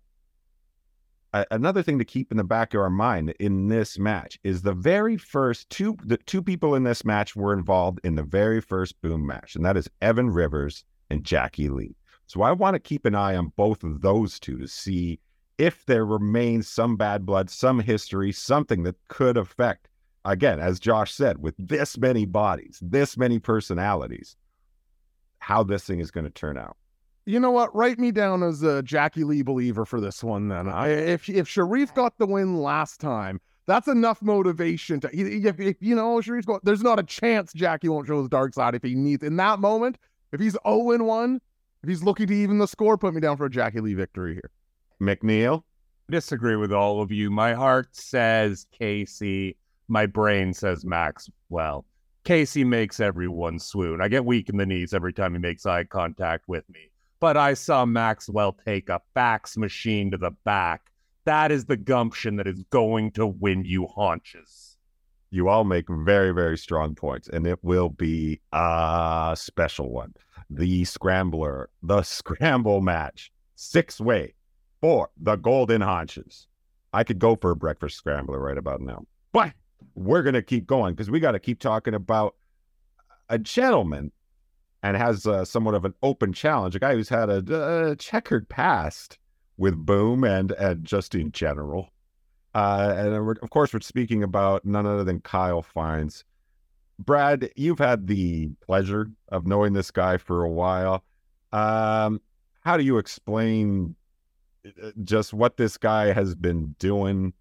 a- 1.34 1.46
another 1.52 1.84
thing 1.84 2.00
to 2.00 2.06
keep 2.06 2.32
in 2.32 2.38
the 2.38 2.44
back 2.44 2.74
of 2.74 2.82
our 2.82 2.90
mind 2.90 3.34
in 3.40 3.68
this 3.68 4.00
match 4.00 4.40
is 4.44 4.62
the 4.62 4.74
very 4.74 5.18
first 5.18 5.70
two 5.70 5.98
the 6.04 6.18
two 6.18 6.42
people 6.42 6.76
in 6.76 6.84
this 6.84 7.04
match 7.04 7.36
were 7.36 7.54
involved 7.54 8.00
in 8.04 8.16
the 8.16 8.24
very 8.24 8.62
first 8.62 9.00
boom 9.02 9.26
match, 9.26 9.56
and 9.56 9.66
that 9.66 9.78
is 9.78 9.90
Evan 10.02 10.30
Rivers 10.30 10.84
and 11.10 11.24
Jackie 11.24 11.70
Lee. 11.70 11.96
So 12.28 12.42
I 12.42 12.52
want 12.52 12.76
to 12.76 12.80
keep 12.80 13.06
an 13.06 13.16
eye 13.16 13.36
on 13.36 13.52
both 13.56 13.84
of 13.84 14.02
those 14.02 14.40
two 14.40 14.58
to 14.58 14.68
see 14.68 15.20
if 15.58 15.86
there 15.86 16.06
remains 16.06 16.68
some 16.68 16.98
bad 16.98 17.26
blood, 17.26 17.50
some 17.50 17.80
history, 17.80 18.32
something 18.32 18.84
that 18.84 18.96
could 19.08 19.38
affect, 19.38 19.88
again, 20.26 20.60
as 20.60 20.80
Josh 20.80 21.14
said, 21.14 21.42
with 21.42 21.56
this 21.58 21.98
many 21.98 22.26
bodies, 22.26 22.80
this 22.82 23.18
many 23.18 23.40
personalities, 23.40 24.36
how 25.40 25.64
this 25.64 25.84
thing 25.84 26.00
is 26.00 26.12
going 26.12 26.26
to 26.26 26.32
turn 26.32 26.58
out. 26.58 26.78
You 27.26 27.40
know 27.40 27.52
what? 27.52 27.76
Write 27.76 27.98
me 27.98 28.12
down 28.12 28.44
as 28.44 28.62
a 28.62 28.84
Jackie 28.84 29.24
Lee 29.24 29.42
believer 29.42 29.84
for 29.86 30.00
this 30.00 30.24
one. 30.24 30.48
Then, 30.50 30.70
I, 30.70 30.90
if 30.90 31.28
if 31.28 31.48
Sharif 31.48 31.94
got 31.96 32.18
the 32.20 32.28
win 32.28 32.58
last 32.58 33.00
time, 33.00 33.42
that's 33.66 33.88
enough 33.88 34.22
motivation 34.22 35.00
to. 35.00 35.10
If, 35.12 35.60
if 35.60 35.78
you 35.80 35.96
know 35.96 36.22
Sharif's 36.22 36.46
going, 36.46 36.60
there's 36.64 36.84
not 36.84 37.00
a 37.00 37.04
chance 37.04 37.52
Jackie 37.52 37.90
won't 37.90 38.06
show 38.06 38.20
his 38.20 38.30
dark 38.30 38.54
side 38.54 38.76
if 38.76 38.84
he 38.84 38.94
needs 38.94 39.24
in 39.24 39.38
that 39.38 39.60
moment. 39.60 39.98
If 40.32 40.40
he's 40.40 40.56
zero 40.66 40.92
and 40.92 41.08
one, 41.08 41.42
if 41.82 41.90
he's 41.90 42.04
looking 42.04 42.28
to 42.28 42.34
even 42.34 42.60
the 42.60 42.68
score, 42.68 42.98
put 42.98 43.16
me 43.16 43.22
down 43.22 43.38
for 43.38 43.46
a 43.46 43.50
Jackie 43.50 43.80
Lee 43.80 43.96
victory 43.96 44.34
here. 44.34 44.52
MacNeil, 45.02 45.64
disagree 46.10 46.56
with 46.56 46.72
all 46.72 47.02
of 47.02 47.12
you. 47.12 47.32
My 47.32 47.54
heart 47.54 47.96
says 47.96 48.68
Casey. 48.72 49.58
My 49.88 50.06
brain 50.06 50.54
says 50.54 50.86
Maxwell. 50.86 51.86
Casey 52.24 52.64
makes 52.64 53.00
everyone 53.00 53.60
swoon. 53.60 54.02
I 54.02 54.10
get 54.10 54.26
weak 54.26 54.50
in 54.50 54.58
the 54.58 54.66
knees 54.66 54.94
every 54.94 55.14
time 55.14 55.34
he 55.34 55.40
makes 55.40 55.66
eye 55.66 55.84
contact 55.84 56.48
with 56.48 56.68
me. 56.70 56.90
But 57.26 57.38
I 57.38 57.56
saw 57.56 57.88
Maxwell 57.88 58.52
take 58.52 58.88
a 58.88 59.02
fax 59.16 59.58
machine 59.58 60.12
to 60.12 60.18
the 60.18 60.30
back. 60.30 60.92
That 61.24 61.52
is 61.52 61.66
the 61.66 61.76
gumption 61.76 62.36
that 62.36 62.46
is 62.46 62.62
going 62.70 63.14
to 63.14 63.26
win 63.26 63.66
you 63.66 63.88
haunches. 63.88 64.78
you 65.32 65.50
all 65.50 65.64
make 65.64 65.88
very, 65.90 66.32
very 66.36 66.56
strong 66.56 66.94
points, 66.94 67.28
and 67.28 67.48
it 67.48 67.58
will 67.64 67.90
be 67.90 68.42
a 68.52 69.34
special 69.36 69.90
one. 69.90 70.14
The 70.52 70.84
Scrambler, 70.86 71.72
the 71.82 72.04
Scramble 72.04 72.82
match, 72.82 73.32
six 73.56 74.00
way 74.00 74.36
for 74.80 75.10
the 75.20 75.36
Golden 75.36 75.82
Haunches. 75.82 76.46
I 76.94 77.04
could 77.04 77.18
go 77.18 77.36
for 77.38 77.50
a 77.50 77.56
breakfast 77.56 77.98
scrambler 77.98 78.38
right 78.38 78.60
about 78.60 78.82
now, 78.82 79.04
but 79.34 79.52
we're 79.96 80.22
going 80.22 80.36
to 80.36 80.44
keep 80.44 80.68
going 80.68 80.94
because 80.94 81.10
we 81.10 81.20
got 81.20 81.32
to 81.32 81.40
keep 81.40 81.60
talking 81.60 81.96
about 81.96 82.36
a 83.30 83.40
gentleman 83.40 84.12
and 84.86 84.96
has 84.96 85.26
uh, 85.26 85.44
somewhat 85.44 85.74
of 85.74 85.84
an 85.84 85.96
open 86.04 86.32
challenge, 86.32 86.76
a 86.76 86.80
guy 86.80 86.94
who's 86.94 87.10
had 87.10 87.28
a, 87.28 87.58
uh 87.58 87.96
checkered 87.96 88.48
past 88.48 89.18
with 89.58 89.76
Boom 89.84 90.24
and, 90.24 90.52
and 90.52 90.86
just 90.86 91.16
in 91.16 91.32
general. 91.32 91.90
Uh, 92.54 92.94
and 92.96 93.38
of 93.42 93.50
course, 93.50 93.74
we're 93.74 93.80
speaking 93.80 94.22
about 94.22 94.64
none 94.64 94.86
other 94.86 95.04
than 95.04 95.22
Kyle 95.22 95.64
Fines. 95.64 96.24
Brad, 97.00 97.50
you've 97.56 97.80
had 97.80 98.06
the 98.06 98.50
pleasure 98.64 99.10
of 99.30 99.48
knowing 99.48 99.74
this 99.74 99.90
guy 99.90 100.18
for 100.18 100.44
a 100.44 100.52
while. 100.52 101.04
Um, 101.52 102.22
how 102.62 102.78
do 102.78 102.84
you 102.84 103.00
explain 103.00 103.96
uh, 104.68 104.92
just 105.04 105.34
what 105.34 105.58
this 105.58 105.78
guy 105.78 106.14
has 106.14 106.36
been 106.36 106.76
doing 106.78 107.34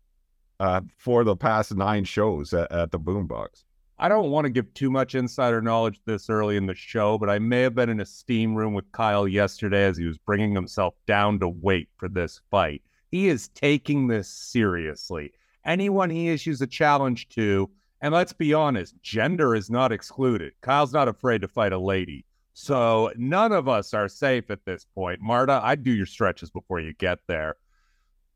uh, 0.60 0.80
for 0.96 1.24
the 1.24 1.36
past 1.36 1.74
nine 1.74 2.04
shows 2.04 2.54
at, 2.54 2.72
at 2.72 2.90
the 2.90 2.98
Boombox? 2.98 3.64
I 3.98 4.08
don't 4.08 4.30
want 4.30 4.44
to 4.44 4.50
give 4.50 4.74
too 4.74 4.90
much 4.90 5.14
insider 5.14 5.62
knowledge 5.62 6.00
this 6.04 6.28
early 6.28 6.56
in 6.56 6.66
the 6.66 6.74
show, 6.74 7.16
but 7.16 7.30
I 7.30 7.38
may 7.38 7.60
have 7.62 7.76
been 7.76 7.88
in 7.88 8.00
a 8.00 8.06
steam 8.06 8.54
room 8.54 8.74
with 8.74 8.90
Kyle 8.90 9.28
yesterday 9.28 9.84
as 9.84 9.96
he 9.96 10.04
was 10.04 10.18
bringing 10.18 10.54
himself 10.54 10.94
down 11.06 11.38
to 11.40 11.48
weight 11.48 11.88
for 11.96 12.08
this 12.08 12.40
fight. 12.50 12.82
He 13.10 13.28
is 13.28 13.48
taking 13.50 14.08
this 14.08 14.28
seriously. 14.28 15.32
Anyone 15.64 16.10
he 16.10 16.28
issues 16.28 16.60
a 16.60 16.66
challenge 16.66 17.28
to, 17.30 17.70
and 18.00 18.12
let's 18.12 18.32
be 18.32 18.52
honest, 18.52 19.00
gender 19.00 19.54
is 19.54 19.70
not 19.70 19.92
excluded. 19.92 20.52
Kyle's 20.60 20.92
not 20.92 21.08
afraid 21.08 21.42
to 21.42 21.48
fight 21.48 21.72
a 21.72 21.78
lady. 21.78 22.24
So 22.52 23.12
none 23.16 23.52
of 23.52 23.68
us 23.68 23.94
are 23.94 24.08
safe 24.08 24.50
at 24.50 24.64
this 24.64 24.86
point. 24.94 25.20
Marta, 25.20 25.60
I'd 25.62 25.84
do 25.84 25.92
your 25.92 26.06
stretches 26.06 26.50
before 26.50 26.80
you 26.80 26.92
get 26.94 27.20
there. 27.28 27.56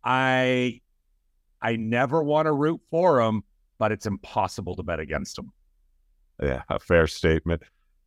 I 0.04 0.80
I 1.60 1.76
never 1.76 2.22
want 2.22 2.46
to 2.46 2.52
root 2.52 2.80
for 2.90 3.20
him, 3.20 3.42
but 3.78 3.92
it's 3.92 4.06
impossible 4.06 4.76
to 4.76 4.82
bet 4.82 5.00
against 5.00 5.38
him. 5.38 5.52
Yeah, 6.42 6.62
a 6.68 6.78
fair 6.78 7.06
statement. 7.06 7.62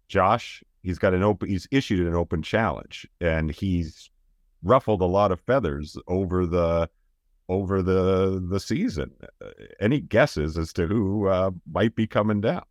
Josh, 0.08 0.64
he's 0.84 1.00
got 1.00 1.14
an 1.14 1.24
open. 1.24 1.50
He's 1.50 1.68
issued 1.72 2.06
an 2.06 2.16
open 2.16 2.42
challenge, 2.42 3.08
and 3.20 3.52
he's 3.52 4.10
ruffled 4.64 5.02
a 5.02 5.06
lot 5.06 5.32
of 5.32 5.40
feathers 5.42 5.98
over 6.08 6.46
the 6.46 6.90
over 7.50 7.82
the 7.82 8.46
the 8.50 8.60
season. 8.60 9.12
Uh, 9.44 9.50
Any 9.80 10.00
guesses 10.00 10.58
as 10.58 10.72
to 10.74 10.88
who 10.88 11.28
uh, 11.28 11.52
might 11.72 11.96
be 11.96 12.08
coming 12.08 12.42
down? 12.42 12.64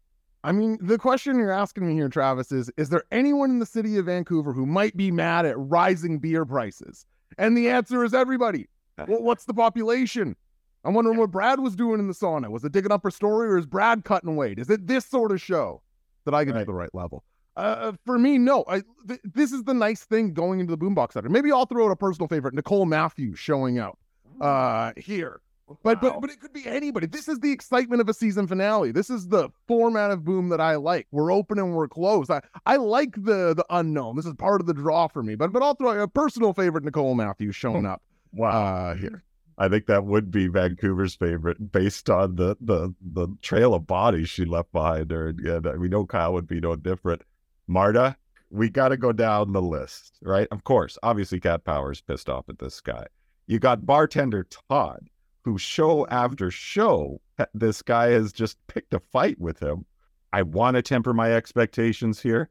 I 0.42 0.52
mean, 0.52 0.78
the 0.80 0.96
question 0.96 1.38
you're 1.38 1.50
asking 1.50 1.86
me 1.86 1.94
here, 1.94 2.08
Travis, 2.08 2.50
is 2.50 2.70
Is 2.78 2.88
there 2.88 3.04
anyone 3.10 3.50
in 3.50 3.58
the 3.58 3.66
city 3.66 3.98
of 3.98 4.06
Vancouver 4.06 4.52
who 4.54 4.64
might 4.64 4.96
be 4.96 5.10
mad 5.10 5.44
at 5.44 5.58
rising 5.58 6.18
beer 6.18 6.46
prices? 6.46 7.04
And 7.36 7.56
the 7.56 7.68
answer 7.68 8.04
is 8.04 8.14
everybody. 8.14 8.68
Well, 9.06 9.22
what's 9.22 9.44
the 9.44 9.54
population? 9.54 10.36
I'm 10.84 10.94
wondering 10.94 11.18
what 11.18 11.30
Brad 11.30 11.60
was 11.60 11.76
doing 11.76 12.00
in 12.00 12.08
the 12.08 12.14
sauna. 12.14 12.48
Was 12.50 12.64
it 12.64 12.72
digging 12.72 12.92
up 12.92 13.02
her 13.04 13.10
story 13.10 13.48
or 13.48 13.58
is 13.58 13.66
Brad 13.66 14.04
cutting 14.04 14.36
weight? 14.36 14.58
Is 14.58 14.70
it 14.70 14.86
this 14.86 15.04
sort 15.06 15.32
of 15.32 15.40
show? 15.40 15.82
that 16.26 16.34
I 16.34 16.44
get 16.44 16.52
Right. 16.54 16.60
to 16.60 16.66
the 16.66 16.74
right 16.74 16.94
level. 16.94 17.24
Uh, 17.56 17.92
for 18.04 18.18
me, 18.18 18.36
no. 18.36 18.62
I 18.68 18.82
th- 19.08 19.20
this 19.24 19.52
is 19.52 19.64
the 19.64 19.72
nice 19.72 20.04
thing 20.04 20.34
going 20.34 20.60
into 20.60 20.76
the 20.76 20.78
boombox 20.78 21.12
center. 21.14 21.30
Maybe 21.30 21.50
I'll 21.50 21.64
throw 21.64 21.86
out 21.86 21.90
a 21.90 21.96
personal 21.96 22.28
favorite: 22.28 22.52
Nicole 22.54 22.84
Matthews 22.84 23.38
showing 23.38 23.78
out 23.78 23.98
uh, 24.40 24.92
here. 24.98 25.40
But 25.82 26.02
Wow. 26.02 26.10
but 26.10 26.20
but 26.20 26.30
it 26.30 26.40
could 26.40 26.52
be 26.52 26.66
anybody. 26.66 27.06
This 27.06 27.26
is 27.28 27.38
the 27.40 27.50
excitement 27.50 28.00
of 28.02 28.08
a 28.10 28.14
season 28.14 28.46
finale. 28.46 28.92
This 28.92 29.08
is 29.08 29.28
the 29.28 29.48
format 29.66 30.10
of 30.10 30.24
Boom 30.24 30.50
that 30.50 30.60
I 30.60 30.76
like. 30.76 31.06
We're 31.10 31.32
open 31.32 31.58
and 31.58 31.74
we're 31.74 31.88
closed. 31.88 32.30
I, 32.30 32.40
I 32.66 32.76
like 32.76 33.12
the 33.14 33.54
the 33.54 33.64
unknown. 33.70 34.16
This 34.16 34.26
is 34.26 34.34
part 34.34 34.60
of 34.60 34.66
the 34.66 34.74
draw 34.74 35.08
for 35.08 35.22
me. 35.22 35.36
But 35.36 35.52
but 35.52 35.62
I'll 35.62 35.74
throw 35.74 35.98
a 36.02 36.06
personal 36.08 36.52
favorite 36.52 36.84
Nicole 36.84 37.14
Matthews 37.14 37.56
showing 37.56 37.86
up 37.86 38.02
Wow. 38.34 38.50
uh, 38.50 38.94
here. 38.96 39.22
I 39.60 39.68
think 39.68 39.84
that 39.86 40.06
would 40.06 40.30
be 40.30 40.48
Vancouver's 40.48 41.14
favorite 41.14 41.70
based 41.70 42.08
on 42.08 42.36
the 42.36 42.56
the 42.62 42.94
the 43.12 43.28
trail 43.42 43.74
of 43.74 43.86
bodies 43.86 44.30
she 44.30 44.46
left 44.46 44.72
behind 44.72 45.10
her. 45.10 45.28
And, 45.28 45.66
and 45.66 45.78
we 45.78 45.88
know 45.90 46.06
Kyle 46.06 46.32
would 46.32 46.48
be 46.48 46.60
no 46.60 46.76
different. 46.76 47.20
Marta, 47.66 48.16
we 48.50 48.70
got 48.70 48.88
to 48.88 48.96
go 48.96 49.12
down 49.12 49.52
the 49.52 49.60
list, 49.60 50.18
right? 50.22 50.48
Of 50.50 50.64
course, 50.64 50.96
obviously, 51.02 51.40
Cat 51.40 51.64
Power's 51.64 52.00
pissed 52.00 52.30
off 52.30 52.48
at 52.48 52.58
this 52.58 52.80
guy. 52.80 53.06
You 53.46 53.58
got 53.58 53.84
bartender 53.84 54.46
Todd, 54.70 55.10
who 55.44 55.58
show 55.58 56.06
after 56.06 56.50
show, 56.50 57.20
this 57.52 57.82
guy 57.82 58.12
has 58.12 58.32
just 58.32 58.56
picked 58.66 58.94
a 58.94 59.00
fight 59.12 59.38
with 59.38 59.60
him. 59.60 59.84
I 60.32 60.40
want 60.42 60.76
to 60.76 60.82
temper 60.82 61.12
my 61.12 61.32
expectations 61.34 62.18
here, 62.18 62.48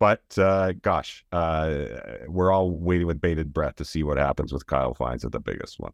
but 0.00 0.24
uh, 0.36 0.72
gosh, 0.82 1.24
uh, 1.30 1.84
we're 2.26 2.50
all 2.50 2.72
waiting 2.72 3.06
with 3.06 3.20
bated 3.20 3.52
breath 3.52 3.76
to 3.76 3.84
see 3.84 4.02
what 4.02 4.16
happens 4.16 4.52
with 4.52 4.66
Kyle 4.66 4.94
Fines 4.94 5.24
at 5.24 5.30
the 5.30 5.40
biggest 5.40 5.78
one. 5.78 5.92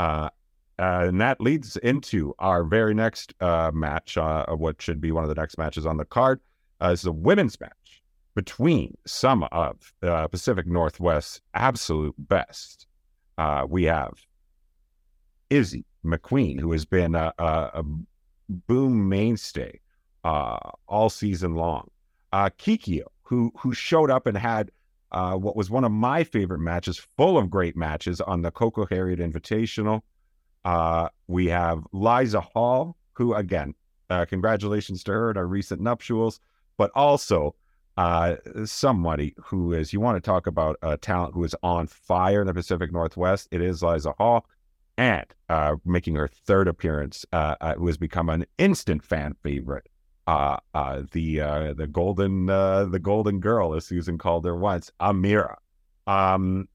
Uh, 0.00 0.30
and 0.78 1.20
that 1.20 1.42
leads 1.42 1.76
into 1.76 2.34
our 2.38 2.64
very 2.64 2.94
next 2.94 3.34
uh, 3.42 3.70
match, 3.74 4.16
uh, 4.16 4.46
what 4.46 4.80
should 4.80 4.98
be 4.98 5.12
one 5.12 5.22
of 5.22 5.28
the 5.28 5.34
next 5.34 5.58
matches 5.58 5.84
on 5.84 5.98
the 5.98 6.06
card. 6.06 6.40
Uh, 6.80 6.88
is 6.88 7.04
a 7.04 7.12
women's 7.12 7.60
match 7.60 8.02
between 8.34 8.96
some 9.06 9.42
of 9.52 9.92
uh, 10.02 10.26
Pacific 10.28 10.66
Northwest's 10.66 11.42
absolute 11.52 12.14
best. 12.16 12.86
Uh, 13.36 13.66
we 13.68 13.84
have 13.84 14.14
Izzy 15.50 15.84
McQueen, 16.02 16.58
who 16.58 16.72
has 16.72 16.86
been 16.86 17.14
a, 17.14 17.34
a, 17.38 17.84
boom 18.48 19.06
mainstay 19.06 19.78
uh, 20.24 20.58
all 20.88 21.10
season 21.10 21.56
long. 21.56 21.90
Kikio, 22.32 23.04
who 23.22 23.52
who 23.58 23.74
showed 23.74 24.10
up 24.10 24.26
and 24.26 24.38
had 24.38 24.70
uh, 25.12 25.34
what 25.34 25.56
was 25.56 25.70
one 25.70 25.84
of 25.84 25.92
my 25.92 26.24
favorite 26.24 26.60
matches, 26.60 26.98
full 27.16 27.36
of 27.36 27.50
great 27.50 27.76
matches 27.76 28.20
on 28.20 28.42
the 28.42 28.50
Coco 28.50 28.86
Harriet 28.86 29.18
Invitational. 29.18 30.02
Uh, 30.64 31.08
we 31.26 31.46
have 31.46 31.84
Liza 31.92 32.40
Hall, 32.40 32.96
who 33.12 33.34
again, 33.34 33.74
uh, 34.08 34.24
congratulations 34.24 35.02
to 35.04 35.12
her 35.12 35.30
at 35.30 35.36
our 35.36 35.46
recent 35.46 35.80
nuptials, 35.80 36.40
but 36.76 36.90
also 36.94 37.54
uh, 37.96 38.36
somebody 38.64 39.34
who 39.42 39.72
is, 39.72 39.92
you 39.92 40.00
want 40.00 40.16
to 40.16 40.20
talk 40.20 40.46
about 40.46 40.76
a 40.82 40.96
talent 40.96 41.34
who 41.34 41.44
is 41.44 41.54
on 41.62 41.86
fire 41.86 42.40
in 42.40 42.46
the 42.46 42.54
Pacific 42.54 42.92
Northwest. 42.92 43.48
It 43.50 43.60
is 43.60 43.82
Liza 43.82 44.12
Hall. 44.18 44.46
And 44.96 45.24
uh, 45.48 45.76
making 45.84 46.16
her 46.16 46.28
third 46.28 46.68
appearance, 46.68 47.24
who 47.32 47.86
has 47.86 47.96
become 47.96 48.28
an 48.28 48.44
instant 48.58 49.02
fan 49.02 49.34
favorite. 49.42 49.89
Uh, 50.30 50.56
uh, 50.74 51.02
the 51.10 51.40
uh, 51.40 51.72
the 51.72 51.88
golden 51.88 52.48
uh, 52.48 52.84
the 52.84 53.00
golden 53.00 53.40
girl, 53.40 53.74
as 53.74 53.84
Susan 53.84 54.16
called 54.16 54.44
her 54.44 54.54
once, 54.54 54.92
Amira. 55.00 55.56
Um, 56.06 56.68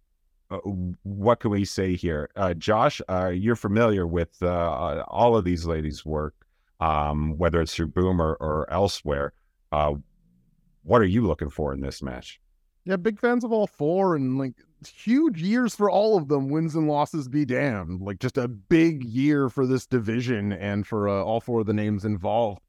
uh, 0.51 0.57
what 1.03 1.39
can 1.39 1.51
we 1.51 1.63
say 1.63 1.95
here, 1.95 2.29
uh, 2.35 2.53
Josh? 2.55 3.01
You're 3.31 3.55
familiar 3.55 4.05
with 4.05 4.43
all 4.43 5.37
of 5.37 5.45
these 5.45 5.65
ladies' 5.65 6.05
work, 6.05 6.35
um, 6.81 7.37
whether 7.37 7.61
it's 7.61 7.73
through 7.73 7.87
Boom 7.87 8.21
or, 8.21 8.35
or 8.41 8.69
elsewhere. 8.69 9.31
What 9.71 11.01
are 11.01 11.05
you 11.05 11.25
looking 11.25 11.49
for 11.49 11.71
in 11.71 11.79
this 11.79 12.03
match? 12.03 12.41
Yeah, 12.83 12.97
big 12.97 13.21
fans 13.21 13.45
of 13.45 13.53
all 13.53 13.67
four, 13.67 14.17
and 14.17 14.37
like 14.37 14.55
huge 14.85 15.41
years 15.41 15.73
for 15.73 15.89
all 15.89 16.17
of 16.17 16.27
them. 16.27 16.49
Wins 16.49 16.75
and 16.75 16.89
losses 16.89 17.29
be 17.29 17.45
damned. 17.45 18.01
Like 18.01 18.19
just 18.19 18.37
a 18.37 18.49
big 18.49 19.05
year 19.05 19.47
for 19.47 19.65
this 19.65 19.85
division 19.85 20.51
and 20.51 20.85
for 20.85 21.07
all 21.07 21.39
four 21.39 21.61
of 21.61 21.67
the 21.67 21.73
names 21.73 22.03
involved. 22.03 22.59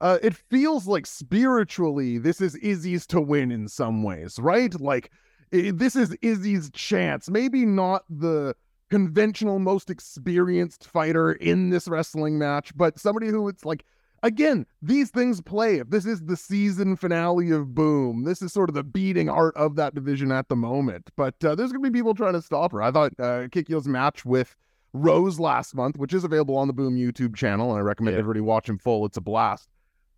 Uh, 0.00 0.18
it 0.22 0.34
feels 0.34 0.86
like 0.86 1.06
spiritually, 1.06 2.18
this 2.18 2.40
is 2.40 2.54
Izzy's 2.56 3.06
to 3.08 3.20
win 3.20 3.50
in 3.52 3.68
some 3.68 4.02
ways, 4.02 4.38
right? 4.38 4.78
Like 4.80 5.10
i 5.52 5.72
this 5.74 5.96
is 5.96 6.16
Izzy's 6.22 6.70
chance. 6.70 7.28
Maybe 7.28 7.66
not 7.66 8.04
the 8.08 8.54
conventional, 8.88 9.58
most 9.58 9.90
experienced 9.90 10.86
fighter 10.86 11.32
in 11.32 11.70
this 11.70 11.86
wrestling 11.88 12.38
match, 12.38 12.76
but 12.76 12.98
somebody 12.98 13.28
who 13.28 13.48
it's 13.48 13.64
like 13.64 13.84
again, 14.22 14.66
these 14.82 15.10
things 15.10 15.40
play. 15.40 15.76
If 15.76 15.90
this 15.90 16.06
is 16.06 16.20
the 16.22 16.36
season 16.36 16.96
finale 16.96 17.50
of 17.50 17.74
Boom, 17.74 18.24
this 18.24 18.42
is 18.42 18.52
sort 18.52 18.68
of 18.68 18.74
the 18.74 18.84
beating 18.84 19.28
art 19.28 19.56
of 19.56 19.76
that 19.76 19.94
division 19.94 20.30
at 20.32 20.48
the 20.48 20.56
moment. 20.56 21.10
But 21.16 21.42
uh, 21.44 21.54
there's 21.54 21.72
going 21.72 21.82
to 21.84 21.90
be 21.90 21.98
people 21.98 22.14
trying 22.14 22.34
to 22.34 22.42
stop 22.42 22.72
her. 22.72 22.82
I 22.82 22.90
thought 22.90 23.12
uh, 23.18 23.48
Kikyo's 23.48 23.88
match 23.88 24.24
with 24.24 24.56
Rose 24.92 25.38
last 25.40 25.74
month, 25.74 25.96
which 25.96 26.12
is 26.12 26.24
available 26.24 26.56
on 26.56 26.66
the 26.66 26.72
Boom 26.74 26.96
YouTube 26.96 27.34
channel, 27.36 27.70
and 27.70 27.78
I 27.78 27.82
recommend 27.82 28.14
Yeah. 28.14 28.20
everybody 28.20 28.40
watch 28.40 28.68
in 28.68 28.78
full. 28.78 29.06
It's 29.06 29.16
a 29.16 29.22
blast. 29.22 29.68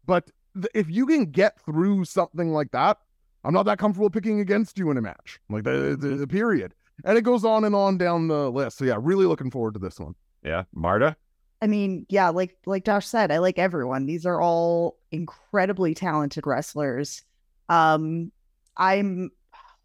But 0.07 0.31
th- 0.55 0.71
if 0.75 0.91
you 0.91 1.07
can 1.07 1.27
get 1.27 1.61
through 1.61 2.05
something 2.05 2.53
like 2.53 2.71
that, 2.73 2.99
I'm 3.45 3.55
not 3.55 3.65
that 3.65 3.79
comfortable 3.79 4.11
picking 4.11 4.41
against 4.41 4.79
you 4.79 4.91
in 4.91 4.97
a 4.97 5.03
match, 5.03 5.41
like 5.51 5.65
the, 5.65 5.97
the, 5.99 6.09
the 6.17 6.27
period. 6.27 6.75
And 7.05 7.19
it 7.19 7.23
goes 7.23 7.45
on 7.45 7.65
and 7.65 7.75
on 7.75 7.99
down 7.99 8.29
the 8.29 8.51
list. 8.51 8.79
So 8.79 8.85
yeah, 8.85 8.97
really 9.01 9.27
looking 9.27 9.51
forward 9.51 9.75
to 9.75 9.81
this 9.81 9.99
one. 9.99 10.15
Yeah, 10.45 10.65
Marta. 10.73 11.17
I 11.61 11.69
mean, 11.69 12.07
yeah, 12.09 12.29
like 12.29 12.57
like 12.67 12.85
Josh 12.85 13.07
said, 13.07 13.31
I 13.31 13.39
like 13.39 13.59
everyone. 13.59 14.07
These 14.07 14.27
are 14.27 14.41
all 14.41 14.99
incredibly 15.13 15.95
talented 15.95 16.47
wrestlers. 16.47 17.23
Um, 17.69 18.33
I'm 18.77 19.31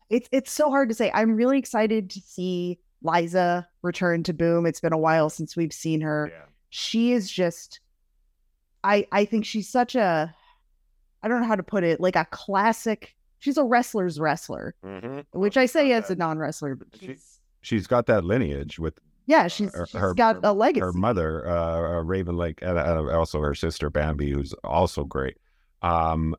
it's 0.10 0.28
it's 0.32 0.52
so 0.52 0.70
hard 0.70 0.90
to 0.90 0.96
say. 0.96 1.12
I'm 1.14 1.36
really 1.36 1.60
excited 1.60 2.10
to 2.12 2.20
see 2.20 2.80
Liza 3.04 3.68
return 3.84 4.24
to 4.24 4.34
Boom. 4.34 4.66
It's 4.66 4.80
been 4.80 4.94
a 4.94 4.98
while 4.98 5.30
since 5.30 5.56
we've 5.56 5.74
seen 5.74 6.02
her. 6.02 6.32
She 6.70 7.12
is 7.14 7.32
just 7.32 7.80
I 8.84 9.08
I 9.12 9.26
think 9.26 9.46
she's 9.46 9.68
such 9.70 9.96
a 9.96 10.34
I 11.24 11.28
don't 11.28 11.42
know 11.42 11.48
how 11.48 11.56
to 11.56 11.64
put 11.64 11.84
it, 11.84 12.00
like 12.00 12.16
a 12.16 12.26
classic 12.32 13.16
she's 13.40 13.58
a 13.58 13.64
wrestler's 13.64 14.20
wrestler, 14.20 14.76
which 15.32 15.58
I 15.58 15.66
say 15.68 15.92
as 15.92 16.10
a 16.10 16.16
non-wrestler, 16.16 16.76
but 16.76 16.88
She- 17.00 17.08
she's, 17.08 17.34
She's 17.62 17.88
got 17.88 18.06
that 18.06 18.24
lineage 18.24 18.80
with 18.80 18.98
yeah, 19.26 19.48
she's, 19.50 19.74
her- 19.76 19.86
she's 19.88 20.00
her- 20.00 20.14
got 20.14 20.40
a 20.46 20.54
legacy. 20.54 20.80
her 20.86 20.94
mother, 20.94 21.46
uh, 21.50 21.98
uh, 21.98 22.04
Raven 22.04 22.38
Lake, 22.38 22.60
and 22.62 22.78
uh, 22.78 23.18
also 23.18 23.42
her 23.42 23.54
sister 23.54 23.90
Bambi, 23.90 24.32
who's 24.32 24.54
also 24.64 25.04
great. 25.04 25.36
Um, 25.82 26.34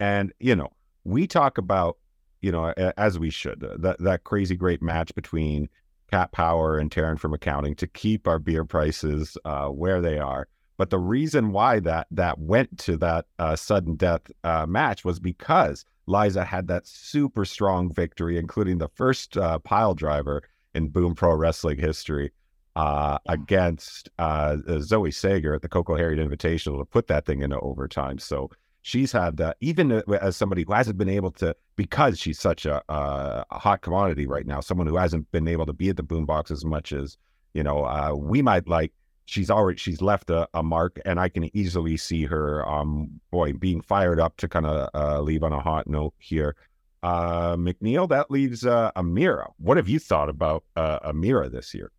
and 0.00 0.32
you 0.40 0.56
know, 0.56 0.70
we 1.04 1.28
talk 1.28 1.56
about, 1.58 1.98
you 2.40 2.50
know, 2.50 2.72
as 2.96 3.16
we 3.18 3.30
should, 3.30 3.60
that 3.78 3.96
that 4.00 4.24
crazy 4.24 4.56
great 4.56 4.82
match 4.82 5.14
between 5.14 5.68
Cat 6.10 6.32
Power 6.32 6.78
and 6.78 6.90
Taryn 6.90 7.18
from 7.18 7.32
accounting 7.32 7.76
to 7.76 7.86
keep 7.86 8.26
our 8.26 8.40
beer 8.40 8.64
prices 8.64 9.38
uh, 9.44 9.68
where 9.68 10.00
they 10.00 10.18
are. 10.18 10.48
But 10.76 10.90
the 10.90 10.98
reason 10.98 11.52
why 11.52 11.80
that 11.80 12.06
that 12.10 12.38
went 12.38 12.78
to 12.80 12.96
that 12.98 13.26
uh, 13.38 13.56
sudden 13.56 13.96
death 13.96 14.22
uh, 14.42 14.66
match 14.66 15.04
was 15.04 15.20
because 15.20 15.84
Liza 16.06 16.44
had 16.44 16.66
that 16.68 16.86
super 16.86 17.44
strong 17.44 17.92
victory, 17.92 18.38
including 18.38 18.78
the 18.78 18.88
first 18.88 19.36
uh, 19.36 19.58
pile 19.60 19.94
driver 19.94 20.42
in 20.74 20.88
Boom 20.88 21.14
Pro 21.14 21.34
Wrestling 21.34 21.78
history 21.78 22.32
uh, 22.76 23.18
against 23.26 24.08
uh, 24.18 24.56
Zoe 24.80 25.10
Sager 25.10 25.54
at 25.54 25.62
the 25.62 25.68
Coco 25.68 25.96
Harriet 25.96 26.26
Invitational 26.26 26.78
to 26.78 26.84
put 26.84 27.06
that 27.08 27.26
thing 27.26 27.42
into 27.42 27.58
overtime. 27.60 28.18
So 28.18 28.50
she's 28.82 29.12
had 29.12 29.36
that, 29.36 29.56
even 29.60 29.92
uh, 29.92 30.02
as 30.20 30.36
somebody 30.36 30.64
who 30.66 30.72
hasn't 30.72 30.98
been 30.98 31.08
able 31.08 31.30
to, 31.32 31.54
because 31.76 32.18
she's 32.18 32.38
such 32.38 32.66
a, 32.66 32.82
a, 32.88 33.44
hot 33.50 33.82
commodity 33.82 34.26
right 34.26 34.46
now, 34.46 34.60
someone 34.60 34.86
who 34.86 34.96
hasn't 34.96 35.30
been 35.32 35.48
able 35.48 35.66
to 35.66 35.72
be 35.72 35.88
at 35.88 35.96
the 35.96 36.02
boombox 36.02 36.50
as 36.50 36.64
much 36.64 36.92
as, 36.92 37.16
you 37.54 37.62
know, 37.62 37.84
uh, 37.84 38.14
we 38.14 38.42
might 38.42 38.68
like. 38.68 38.92
She's 39.32 39.50
already 39.50 39.78
she's 39.78 40.02
left 40.02 40.28
a, 40.28 40.46
a 40.52 40.62
mark, 40.62 41.00
and 41.06 41.18
I 41.18 41.30
can 41.30 41.44
easily 41.56 41.96
see 41.96 42.24
her, 42.26 42.68
um, 42.68 43.18
boy, 43.30 43.54
being 43.54 43.80
fired 43.80 44.20
up 44.20 44.36
to 44.36 44.46
kind 44.46 44.66
of 44.66 44.90
uh, 44.94 45.22
leave 45.22 45.42
on 45.42 45.54
a 45.54 45.60
hot 45.60 45.86
note 45.86 46.12
here. 46.18 46.54
Uh, 47.02 47.56
MacNeil, 47.56 48.06
that 48.10 48.30
leaves 48.30 48.66
uh, 48.66 48.92
Amira. 48.94 49.50
What 49.56 49.78
have 49.78 49.88
you 49.88 49.98
thought 49.98 50.28
about 50.28 50.64
uh, 50.76 51.00
Amira 51.00 51.50
this 51.50 51.72
year? 51.72 51.90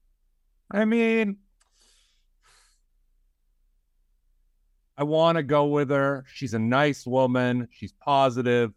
I 0.69 0.85
mean, 0.85 1.37
I 4.95 5.03
want 5.03 5.37
to 5.37 5.43
go 5.43 5.65
with 5.65 5.89
her. 5.89 6.25
She's 6.31 6.53
a 6.53 6.59
nice 6.59 7.07
woman. 7.07 7.67
She's 7.71 7.93
positive. 7.93 8.73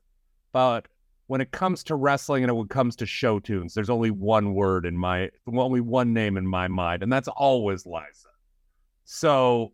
But 0.53 0.89
when 1.27 1.43
it 1.43 1.51
comes 1.51 1.85
to 1.85 1.95
wrestling 1.95 2.43
and 2.43 2.57
when 2.57 2.65
it 2.65 2.71
comes 2.71 2.97
to 2.97 3.07
show 3.07 3.39
tunes, 3.39 3.75
there's 3.75 3.91
only 3.91 4.11
one 4.11 4.55
word 4.55 4.87
in 4.87 4.97
my, 4.97 5.29
only 5.47 5.83
one 5.83 6.15
name 6.15 6.39
in 6.39 6.47
my 6.47 6.69
mind, 6.69 7.03
and 7.03 7.13
that's 7.13 7.29
always 7.29 7.85
Liza. 7.85 8.31
So 9.07 9.73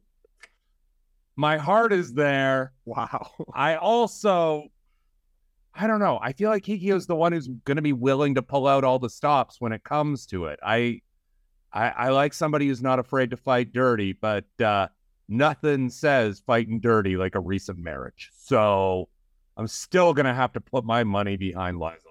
my 1.35 1.57
heart 1.57 1.93
is 1.93 2.13
there. 2.13 2.73
Wow. 2.85 3.31
I 3.55 3.77
also, 3.77 4.69
I 5.75 5.87
don't 5.87 6.01
know. 6.01 6.21
I 6.23 6.33
feel 6.33 6.51
like 6.51 6.65
Kikio's 6.65 7.07
the 7.07 7.17
one 7.17 7.33
who's 7.33 7.49
going 7.65 7.77
to 7.77 7.83
be 7.83 7.95
willing 7.95 8.37
to 8.37 8.43
pull 8.43 8.69
out 8.69 8.85
all 8.85 8.99
the 8.99 9.11
stops 9.11 9.61
when 9.61 9.73
it 9.73 9.83
comes 9.83 10.27
to 10.27 10.45
it. 10.45 10.61
I, 10.63 11.01
I, 11.73 11.89
I 11.89 12.09
like 12.11 12.35
somebody 12.35 12.69
who's 12.69 12.83
not 12.83 12.99
afraid 12.99 13.31
to 13.31 13.37
fight 13.37 13.73
dirty, 13.73 14.13
but 14.13 14.45
uh, 14.63 14.89
nothing 15.29 15.89
says 15.89 16.43
fighting 16.47 16.79
dirty 16.81 17.17
like 17.17 17.35
a 17.35 17.41
recent 17.41 17.79
marriage. 17.79 18.31
So 18.37 19.09
I'm 19.57 19.67
still 19.67 20.13
gonna 20.13 20.35
have 20.35 20.53
to 20.53 20.61
put 20.61 20.85
my 20.85 21.05
money 21.05 21.37
behind 21.37 21.79
Liza 21.79 22.09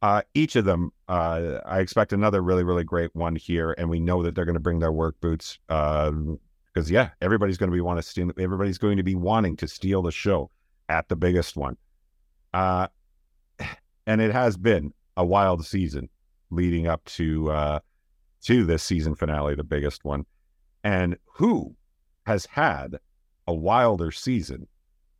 Uh, 0.00 0.22
each 0.34 0.56
of 0.56 0.64
them, 0.64 0.90
uh, 1.08 1.58
I 1.66 1.80
expect 1.80 2.14
another 2.14 2.40
really, 2.42 2.64
really 2.64 2.84
great 2.84 3.14
one 3.14 3.36
here, 3.36 3.74
and 3.76 3.90
we 3.90 4.00
know 4.00 4.22
that 4.22 4.34
they're 4.34 4.44
going 4.44 4.54
to 4.54 4.60
bring 4.60 4.78
their 4.78 4.92
work 4.92 5.20
boots. 5.20 5.58
Because 6.76 6.90
yeah, 6.90 7.08
everybody's 7.22 7.56
going 7.56 7.70
to 7.70 7.74
be 7.74 7.80
want 7.80 7.98
to 7.98 8.02
steal. 8.02 8.30
Everybody's 8.38 8.76
going 8.76 8.98
to 8.98 9.02
be 9.02 9.14
wanting 9.14 9.56
to 9.56 9.66
steal 9.66 10.02
the 10.02 10.12
show 10.12 10.50
at 10.90 11.08
the 11.08 11.16
biggest 11.16 11.56
one. 11.56 11.78
Uh, 12.52 12.88
and 14.06 14.20
it 14.20 14.30
has 14.30 14.58
been 14.58 14.92
a 15.16 15.24
wild 15.24 15.64
season 15.64 16.10
leading 16.50 16.86
up 16.86 17.02
to 17.06 17.50
uh, 17.50 17.80
to 18.42 18.66
this 18.66 18.82
season 18.82 19.14
finale, 19.14 19.54
the 19.54 19.64
biggest 19.64 20.04
one. 20.04 20.26
And 20.84 21.16
who 21.24 21.74
has 22.26 22.44
had 22.44 22.98
a 23.46 23.54
wilder 23.54 24.10
season 24.10 24.68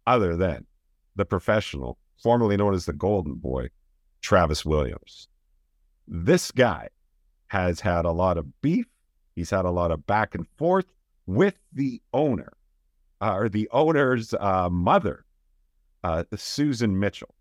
other 0.06 0.36
than 0.36 0.66
the 1.14 1.24
professional, 1.24 1.96
formerly 2.22 2.58
known 2.58 2.74
as 2.74 2.84
the 2.84 2.92
Golden 2.92 3.36
Boy, 3.36 3.70
Travis 4.20 4.66
Williams? 4.66 5.26
This 6.06 6.50
guy 6.50 6.90
has 7.46 7.80
had 7.80 8.04
a 8.04 8.12
lot 8.12 8.36
of 8.36 8.60
beef. 8.60 8.84
He's 9.34 9.48
had 9.48 9.64
a 9.64 9.70
lot 9.70 9.90
of 9.90 10.06
back 10.06 10.34
and 10.34 10.46
forth 10.58 10.84
with 11.26 11.54
the 11.72 12.00
owner, 12.12 12.52
uh, 13.20 13.34
or 13.34 13.48
the 13.48 13.68
owner's 13.72 14.34
uh, 14.34 14.68
mother, 14.70 15.24
uh, 16.04 16.24
Susan 16.36 16.98
Mitchell. 16.98 17.34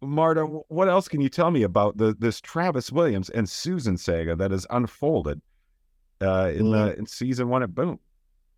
Marta, 0.00 0.42
what 0.44 0.88
else 0.88 1.08
can 1.08 1.20
you 1.20 1.28
tell 1.28 1.50
me 1.50 1.62
about 1.62 1.96
the 1.96 2.14
this 2.18 2.40
Travis 2.40 2.92
Williams 2.92 3.30
and 3.30 3.48
Susan 3.48 3.96
saga 3.96 4.36
that 4.36 4.50
has 4.50 4.66
unfolded 4.70 5.40
uh, 6.20 6.52
in 6.54 6.70
the 6.70 6.94
in 6.98 7.06
season 7.06 7.48
one 7.48 7.62
at 7.62 7.74
Boom? 7.74 7.98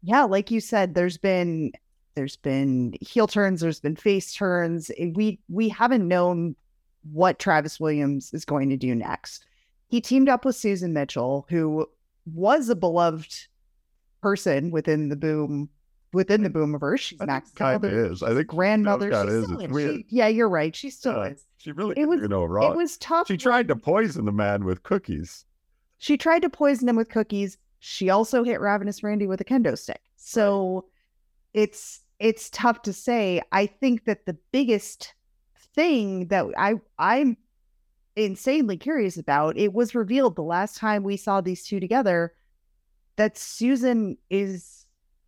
Yeah, 0.02 0.24
like 0.24 0.50
you 0.50 0.60
said, 0.60 0.94
there's 0.94 1.18
been 1.18 1.72
there's 2.14 2.36
been 2.36 2.94
heel 3.00 3.26
turns, 3.26 3.60
there's 3.60 3.80
been 3.80 3.96
face 3.96 4.34
turns. 4.34 4.90
We 5.14 5.38
we 5.48 5.68
haven't 5.68 6.08
known 6.08 6.56
what 7.12 7.38
Travis 7.38 7.78
Williams 7.78 8.32
is 8.34 8.44
going 8.44 8.68
to 8.70 8.76
do 8.76 8.94
next. 8.94 9.46
He 9.88 10.00
teamed 10.00 10.28
up 10.28 10.44
with 10.44 10.56
Susan 10.56 10.92
Mitchell, 10.92 11.46
who 11.48 11.86
was 12.34 12.68
a 12.68 12.74
beloved 12.74 13.46
person 14.26 14.70
within 14.72 15.08
the 15.08 15.14
Boom 15.16 15.68
within 16.12 16.42
the 16.42 16.50
Boomiverse. 16.50 16.98
She's 16.98 17.20
Max's 17.20 17.52
kind 17.54 17.84
of 17.84 17.92
is. 17.92 18.22
I 18.22 18.34
think 18.34 18.48
grandmother. 18.48 19.10
Kind 19.10 19.28
She 19.28 19.34
is. 19.36 19.44
still 19.44 19.60
is. 19.60 19.94
She- 19.96 20.06
yeah, 20.08 20.26
you're 20.28 20.48
right. 20.48 20.74
She 20.74 20.90
still 20.90 21.12
Yeah, 21.12 21.24
is. 21.32 21.44
She 21.58 21.70
really 21.72 21.94
It 21.96 22.08
was- 22.08 22.20
you 22.22 22.28
know 22.28 22.44
wrong. 22.44 22.72
It 22.72 22.76
was 22.76 22.96
tough. 22.96 23.28
she 23.28 23.36
tried 23.36 23.68
to 23.68 23.76
poison 23.76 24.24
the 24.24 24.32
man 24.32 24.64
with 24.64 24.82
cookies. 24.82 25.44
She 25.98 26.16
tried 26.16 26.42
to 26.42 26.50
poison 26.50 26.88
him 26.88 26.96
with 26.96 27.08
cookies. 27.08 27.56
She 27.78 28.10
also 28.10 28.42
hit 28.42 28.60
Ravenous 28.60 29.02
Randy 29.02 29.26
with 29.26 29.40
a 29.40 29.44
kendo 29.44 29.78
stick. 29.78 30.00
So 30.16 30.86
it's 31.54 32.00
it's 32.18 32.48
tough 32.50 32.82
to 32.82 32.92
say. 32.92 33.42
I 33.52 33.66
think 33.66 34.06
that 34.06 34.26
the 34.26 34.36
biggest 34.52 35.14
thing 35.74 36.28
that 36.28 36.46
I 36.56 36.74
I'm 36.98 37.36
insanely 38.16 38.76
curious 38.78 39.18
about, 39.18 39.56
it 39.58 39.72
was 39.74 39.94
revealed 39.94 40.34
the 40.36 40.42
last 40.42 40.78
time 40.78 41.02
we 41.04 41.16
saw 41.18 41.40
these 41.42 41.66
two 41.66 41.78
together 41.80 42.32
that 43.16 43.36
Susan 43.38 44.16
is 44.30 44.86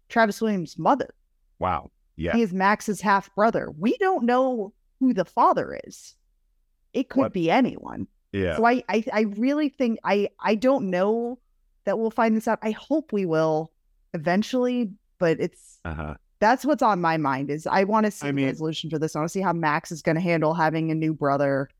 Travis 0.08 0.40
Williams' 0.40 0.78
mother. 0.78 1.14
Wow. 1.58 1.90
Yeah. 2.16 2.32
He 2.34 2.42
is 2.42 2.52
Max's 2.52 3.00
half 3.00 3.34
brother. 3.34 3.70
We 3.78 3.96
don't 3.98 4.24
know 4.24 4.72
who 5.00 5.14
the 5.14 5.24
father 5.24 5.78
is. 5.86 6.14
It 6.92 7.08
could 7.08 7.20
What- 7.20 7.32
be 7.32 7.50
anyone. 7.50 8.06
Yeah. 8.32 8.56
So 8.56 8.66
I, 8.66 8.82
I 8.90 9.04
I 9.12 9.20
really 9.36 9.68
think 9.70 9.98
I 10.04 10.28
I 10.40 10.54
don't 10.54 10.90
know 10.90 11.38
that 11.84 11.98
we'll 11.98 12.10
find 12.10 12.36
this 12.36 12.46
out. 12.46 12.58
I 12.62 12.72
hope 12.72 13.12
we 13.12 13.24
will 13.24 13.72
eventually, 14.12 14.90
but 15.18 15.40
it's 15.40 15.78
Uh 15.84 15.94
huh. 15.94 16.14
that's 16.38 16.64
what's 16.66 16.82
on 16.82 17.00
my 17.00 17.16
mind 17.16 17.50
is 17.50 17.66
I 17.66 17.84
want 17.84 18.04
to 18.04 18.10
see 18.10 18.28
I 18.28 18.32
mean- 18.32 18.46
resolution 18.46 18.90
for 18.90 18.98
this. 18.98 19.16
I 19.16 19.20
want 19.20 19.28
to 19.30 19.32
see 19.32 19.40
how 19.40 19.52
Max 19.54 19.90
is 19.90 20.02
going 20.02 20.16
to 20.16 20.20
handle 20.20 20.52
having 20.52 20.90
a 20.90 20.94
new 20.94 21.14
brother. 21.14 21.70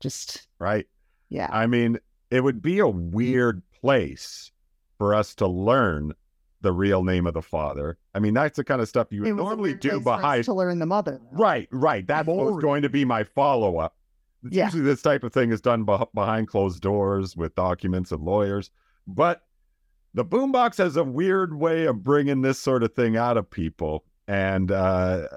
Just 0.00 0.46
Right. 0.60 0.86
yeah. 1.30 1.48
I 1.50 1.66
mean, 1.66 1.98
it 2.30 2.42
would 2.44 2.62
be 2.62 2.78
a 2.78 2.86
weird 2.86 3.62
place 3.80 4.52
for 4.98 5.14
us 5.14 5.34
to 5.36 5.46
learn 5.46 6.12
the 6.60 6.72
real 6.72 7.04
name 7.04 7.26
of 7.26 7.34
the 7.34 7.42
father. 7.42 7.96
I 8.14 8.18
mean, 8.18 8.34
that's 8.34 8.56
the 8.56 8.64
kind 8.64 8.80
of 8.82 8.88
stuff 8.88 9.08
you 9.10 9.24
It 9.24 9.32
would 9.32 9.36
normally 9.36 9.74
do 9.74 9.90
place 9.90 10.02
for 10.02 10.10
us 10.10 10.20
behind. 10.20 10.44
to 10.44 10.54
learn 10.54 10.78
the 10.80 10.86
mother. 10.86 11.20
though. 11.22 11.38
Right, 11.38 11.68
right. 11.70 12.06
That 12.06 12.26
was 12.26 12.60
going 12.60 12.82
to 12.82 12.88
be 12.88 13.04
my 13.04 13.22
follow 13.24 13.78
up. 13.78 13.94
Yeah. 14.50 14.64
Usually, 14.64 14.82
this 14.82 15.02
type 15.02 15.22
of 15.24 15.32
thing 15.32 15.50
is 15.52 15.60
done 15.60 15.84
beh 15.86 16.06
behind 16.14 16.48
closed 16.48 16.80
doors 16.82 17.36
with 17.36 17.54
documents 17.54 18.12
and 18.12 18.22
lawyers. 18.22 18.70
But 19.06 19.42
the 20.14 20.24
boombox 20.24 20.78
has 20.78 20.96
a 20.96 21.04
weird 21.04 21.54
way 21.58 21.86
of 21.86 22.02
bringing 22.02 22.42
this 22.42 22.58
sort 22.58 22.82
of 22.82 22.92
thing 22.94 23.16
out 23.16 23.36
of 23.36 23.48
people. 23.48 24.04
And 24.26 24.70
uh, 24.72 25.28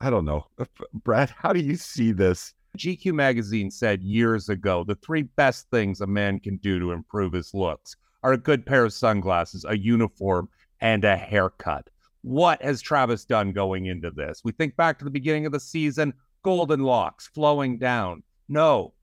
I 0.00 0.10
don't 0.10 0.24
know, 0.24 0.46
Brad, 0.92 1.30
how 1.30 1.52
do 1.52 1.60
you 1.60 1.76
see 1.76 2.12
this? 2.12 2.52
GQ 2.76 3.12
magazine 3.14 3.70
said 3.70 4.02
years 4.02 4.48
ago 4.48 4.82
the 4.82 4.96
three 4.96 5.22
best 5.22 5.70
things 5.70 6.00
a 6.00 6.06
man 6.08 6.40
can 6.40 6.56
do 6.56 6.80
to 6.80 6.90
improve 6.90 7.32
his 7.32 7.54
looks 7.54 7.94
are 8.24 8.32
a 8.32 8.38
good 8.38 8.64
pair 8.64 8.84
of 8.84 8.92
sunglasses, 8.92 9.66
a 9.68 9.76
uniform, 9.76 10.48
and 10.80 11.04
a 11.04 11.14
haircut. 11.14 11.88
What 12.22 12.60
has 12.62 12.80
Travis 12.80 13.26
done 13.26 13.52
going 13.52 13.84
into 13.84 14.10
this? 14.10 14.40
We 14.42 14.52
think 14.52 14.76
back 14.76 14.98
to 14.98 15.04
the 15.04 15.10
beginning 15.10 15.44
of 15.44 15.52
the 15.52 15.60
season, 15.60 16.14
golden 16.42 16.80
locks 16.80 17.28
flowing 17.28 17.78
down. 17.78 18.22
No, 18.48 18.94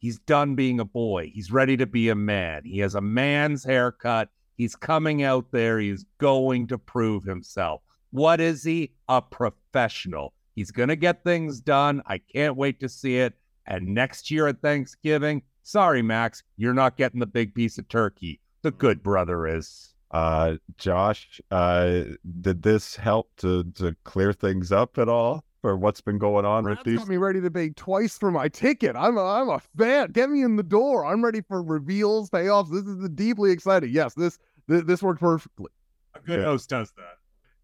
he's 0.00 0.18
done 0.18 0.56
being 0.56 0.80
a 0.80 0.84
boy. 0.84 1.30
He's 1.32 1.52
ready 1.52 1.76
to 1.76 1.86
be 1.86 2.08
a 2.08 2.16
man. 2.16 2.62
He 2.64 2.80
has 2.80 2.96
a 2.96 3.00
man's 3.00 3.64
haircut. 3.64 4.30
He's 4.56 4.74
coming 4.74 5.22
out 5.22 5.46
there. 5.52 5.78
He's 5.78 6.04
going 6.18 6.66
to 6.66 6.78
prove 6.78 7.22
himself. 7.22 7.82
What 8.10 8.40
is 8.40 8.64
he? 8.64 8.92
A 9.08 9.22
professional. 9.22 10.34
He's 10.56 10.72
going 10.72 10.88
to 10.88 10.96
get 10.96 11.22
things 11.22 11.60
done. 11.60 12.02
I 12.06 12.18
can't 12.18 12.56
wait 12.56 12.80
to 12.80 12.88
see 12.88 13.18
it. 13.18 13.34
And 13.66 13.94
next 13.94 14.30
year 14.30 14.48
at 14.48 14.60
Thanksgiving, 14.60 15.42
sorry, 15.64 16.02
Max, 16.02 16.42
you're 16.56 16.72
not 16.74 16.96
getting 16.96 17.18
the 17.18 17.26
big 17.26 17.54
piece 17.54 17.76
of 17.78 17.88
turkey. 17.88 18.40
The 18.62 18.70
good 18.70 19.02
brother 19.02 19.46
is. 19.48 19.90
Uh, 20.12 20.54
Josh, 20.78 21.40
uh, 21.50 22.02
did 22.40 22.62
this 22.62 22.94
help 22.94 23.30
to, 23.38 23.64
to 23.74 23.96
clear 24.04 24.32
things 24.32 24.70
up 24.70 24.96
at 24.98 25.08
all 25.08 25.44
for 25.60 25.76
what's 25.76 26.00
been 26.00 26.18
going 26.18 26.44
on 26.44 26.62
with 26.64 26.78
these? 26.84 26.98
got 26.98 27.08
me 27.08 27.16
ready 27.16 27.40
to 27.40 27.50
pay 27.50 27.70
twice 27.70 28.16
for 28.16 28.30
my 28.30 28.46
ticket. 28.46 28.94
I'm 28.94 29.16
a, 29.16 29.24
I'm 29.24 29.48
a 29.48 29.60
fan. 29.76 30.12
Get 30.12 30.30
me 30.30 30.42
in 30.42 30.54
the 30.54 30.62
door. 30.62 31.04
I'm 31.04 31.24
ready 31.24 31.40
for 31.40 31.62
reveals, 31.64 32.30
payoffs. 32.30 32.70
This 32.70 32.84
is 32.84 33.08
deeply 33.10 33.50
exciting. 33.50 33.90
Yes, 33.92 34.14
this 34.14 34.38
this, 34.68 34.84
this 34.84 35.02
worked 35.02 35.20
perfectly. 35.20 35.70
A 36.14 36.20
good 36.20 36.38
Yeah. 36.40 36.44
host 36.46 36.68
does 36.70 36.92
that. 36.96 37.16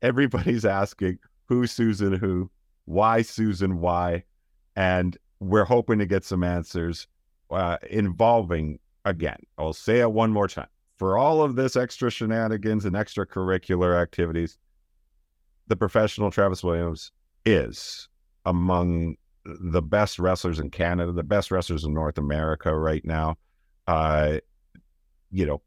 everybody's 0.02 0.64
asking 0.64 1.18
who 1.46 1.66
Susan 1.68 2.12
who, 2.14 2.50
why 2.86 3.22
Susan 3.22 3.78
why, 3.78 4.24
and 4.74 5.16
we're 5.38 5.64
hoping 5.64 5.98
to 6.00 6.06
get 6.06 6.24
some 6.24 6.42
answers 6.42 7.06
uh, 7.50 7.78
involving 7.88 8.78
again. 9.04 9.38
I'll 9.58 9.72
say 9.72 10.00
it 10.00 10.12
one 10.12 10.32
more 10.32 10.48
time. 10.48 10.68
For 10.98 11.16
all 11.16 11.42
of 11.42 11.56
this 11.56 11.76
extra 11.76 12.10
shenanigans 12.10 12.84
and 12.84 12.94
extracurricular 12.94 14.00
activities, 14.00 14.58
the 15.66 15.76
professional 15.76 16.30
Travis 16.30 16.62
Williams 16.62 17.10
is 17.46 18.08
among 18.44 19.16
the 19.44 19.80
best 19.80 20.18
wrestlers 20.18 20.58
in 20.58 20.70
Canada, 20.70 21.12
the 21.12 21.22
best 21.22 21.50
wrestlers 21.50 21.84
in 21.84 21.94
North 21.94 22.18
America 22.18 22.76
right 22.76 23.04
now. 23.04 23.36
Uh, 23.86 24.38
you 25.30 25.46
know, 25.46 25.62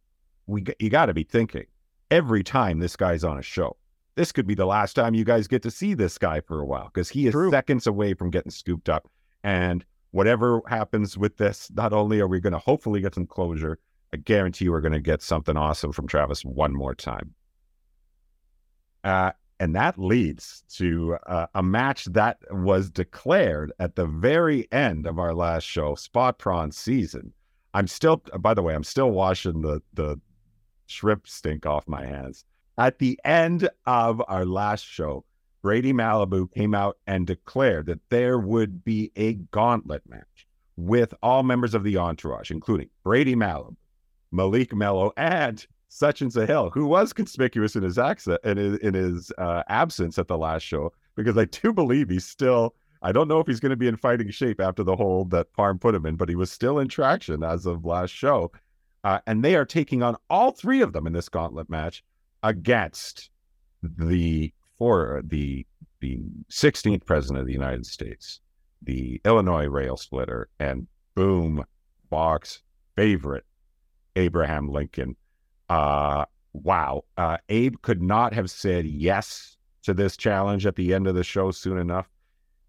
we 0.46 0.64
you 0.80 0.90
got 0.90 1.08
to 1.08 1.14
be 1.14 1.24
thinking 1.24 1.66
every 2.12 2.44
time 2.44 2.80
this 2.80 2.96
guy's 2.96 3.24
on 3.24 3.40
a 3.40 3.42
show 3.42 3.76
this 4.16 4.32
could 4.32 4.46
be 4.46 4.56
the 4.56 4.66
last 4.66 4.94
time 4.94 5.16
you 5.16 5.24
guys 5.24 5.48
get 5.48 5.64
to 5.64 5.72
see 5.72 5.94
this 5.94 6.18
guy 6.18 6.42
for 6.42 6.60
a 6.60 6.66
while 6.66 6.86
because 6.86 7.10
he 7.10 7.28
is 7.28 7.32
True. 7.32 7.50
seconds 7.50 7.88
away 7.88 8.14
from 8.14 8.30
getting 8.30 8.52
scooped 8.52 8.90
up. 8.90 9.10
And 9.44 9.84
whatever 10.14 10.62
happens 10.68 11.18
with 11.18 11.38
this, 11.38 11.70
not 11.74 11.92
only 11.92 12.20
are 12.20 12.28
we 12.28 12.40
going 12.40 12.54
to 12.54 12.60
hopefully 12.60 13.02
get 13.02 13.16
some 13.16 13.26
closure, 13.26 13.80
I 14.14 14.18
guarantee 14.18 14.70
we're 14.70 14.80
going 14.80 14.94
to 14.94 15.02
get 15.02 15.24
something 15.24 15.58
awesome 15.58 15.92
from 15.92 16.08
Travis 16.08 16.46
one 16.46 16.72
more 16.72 16.94
time. 16.94 17.34
Uh, 19.04 19.32
and 19.60 19.76
that 19.76 19.98
leads 19.98 20.64
to 20.76 21.18
uh, 21.26 21.48
a 21.56 21.64
match 21.64 22.06
that 22.06 22.38
was 22.52 22.92
declared 22.92 23.72
at 23.80 23.96
the 23.96 24.06
very 24.06 24.72
end 24.72 25.08
of 25.08 25.18
our 25.18 25.34
last 25.34 25.64
show, 25.64 25.96
Spot 25.96 26.38
Prawn 26.38 26.72
season. 26.72 27.34
I'm 27.74 27.88
still, 27.88 28.22
by 28.40 28.54
the 28.54 28.62
way, 28.62 28.76
I'm 28.76 28.84
still 28.84 29.10
washing 29.10 29.62
the 29.62 29.82
the 29.94 30.20
shrimp 30.86 31.28
stink 31.28 31.66
off 31.66 31.88
my 31.88 32.06
hands. 32.06 32.46
At 32.78 33.00
the 33.00 33.20
end 33.26 33.68
of 33.88 34.22
our 34.28 34.46
last 34.46 34.86
show, 34.86 35.26
Brady 35.64 35.94
Malibu 35.94 36.52
came 36.54 36.76
out 36.76 36.98
and 37.08 37.26
declared 37.26 37.86
that 37.86 38.02
there 38.10 38.38
would 38.38 38.84
be 38.84 39.12
a 39.16 39.36
gauntlet 39.36 40.04
match 40.08 40.46
with 40.76 41.14
all 41.24 41.42
members 41.42 41.74
of 41.74 41.84
the 41.84 41.98
entourage, 41.98 42.52
including 42.52 42.90
Brady 43.04 43.34
Malibu, 43.34 43.78
Malik 44.32 44.76
Mello, 44.76 45.14
and 45.16 45.66
Sachin 45.90 46.32
Sahel, 46.32 46.70
who 46.70 46.86
was 46.86 47.14
conspicuous 47.14 47.78
in 47.78 47.84
his 47.84 47.98
accent 47.98 48.42
in 48.44 48.58
in 48.58 48.94
his 48.94 49.32
uh, 49.38 49.64
absence 49.70 50.20
at 50.20 50.28
the 50.28 50.38
last 50.38 50.64
show, 50.64 50.92
because 51.16 51.38
I 51.38 51.46
do 51.46 51.72
believe 51.72 52.10
he's 52.10 52.26
still. 52.26 52.76
I 53.02 53.12
don't 53.12 53.28
know 53.28 53.40
if 53.40 53.48
he's 53.48 53.60
going 53.60 53.70
to 53.70 53.76
be 53.76 53.88
in 53.88 53.98
fighting 53.98 54.32
shape 54.32 54.62
after 54.62 54.82
the 54.82 54.96
hold 54.96 55.30
that 55.32 55.52
Parm 55.54 55.80
put 55.80 55.94
him 55.94 56.06
in, 56.06 56.16
but 56.16 56.30
he 56.30 56.36
was 56.36 56.52
still 56.52 56.80
in 56.80 56.88
traction 56.88 57.44
as 57.44 57.66
of 57.66 57.84
last 57.84 58.12
show. 58.12 58.52
Uh, 59.04 59.20
and 59.28 59.44
they 59.44 59.56
are 59.56 59.66
taking 59.66 60.02
on 60.02 60.16
all 60.30 60.52
three 60.52 60.82
of 60.82 60.94
them 60.94 61.06
in 61.06 61.12
this 61.12 61.28
gauntlet 61.28 61.70
match 61.70 62.02
against 62.44 63.30
the 63.82 64.54
for 64.84 65.22
the 65.24 65.66
the 66.02 66.20
16th 66.52 67.06
president 67.06 67.40
of 67.40 67.48
the 67.48 67.54
United 67.54 67.86
States, 67.86 68.42
the 68.82 69.22
Illinois 69.24 69.66
rail 69.66 69.96
splitter, 69.96 70.50
and 70.60 70.88
boom, 71.16 71.64
box 72.10 72.64
favorite 72.98 73.46
Abraham 74.18 74.68
Lincoln. 74.68 75.16
Uh, 75.70 76.26
wow, 76.52 77.06
uh, 77.16 77.38
Abe 77.48 77.76
could 77.82 78.02
not 78.02 78.34
have 78.34 78.52
said 78.52 78.86
yes 78.86 79.56
to 79.84 79.94
this 79.94 80.18
challenge 80.18 80.66
at 80.66 80.76
the 80.76 80.94
end 80.94 81.08
of 81.08 81.16
the 81.16 81.24
show 81.24 81.50
soon 81.52 81.78
enough. 81.78 82.10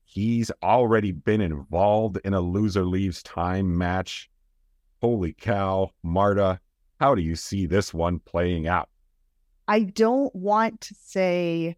He's 0.05 0.53
already 0.63 1.11
been 1.11 1.41
involved 1.41 2.21
in 2.25 2.33
a 2.33 2.41
loser 2.41 2.85
leaves 2.85 3.25
time 3.25 3.77
match. 3.77 4.31
Holy 5.03 5.33
cow, 5.33 5.91
Marta, 6.05 6.61
how 7.01 7.17
do 7.17 7.23
you 7.23 7.35
see 7.35 7.67
this 7.67 7.93
one 7.93 8.21
playing 8.21 8.69
out? 8.69 8.89
I 9.67 9.81
don't 9.81 10.33
want 10.33 10.81
to 10.83 10.95
say 10.95 11.77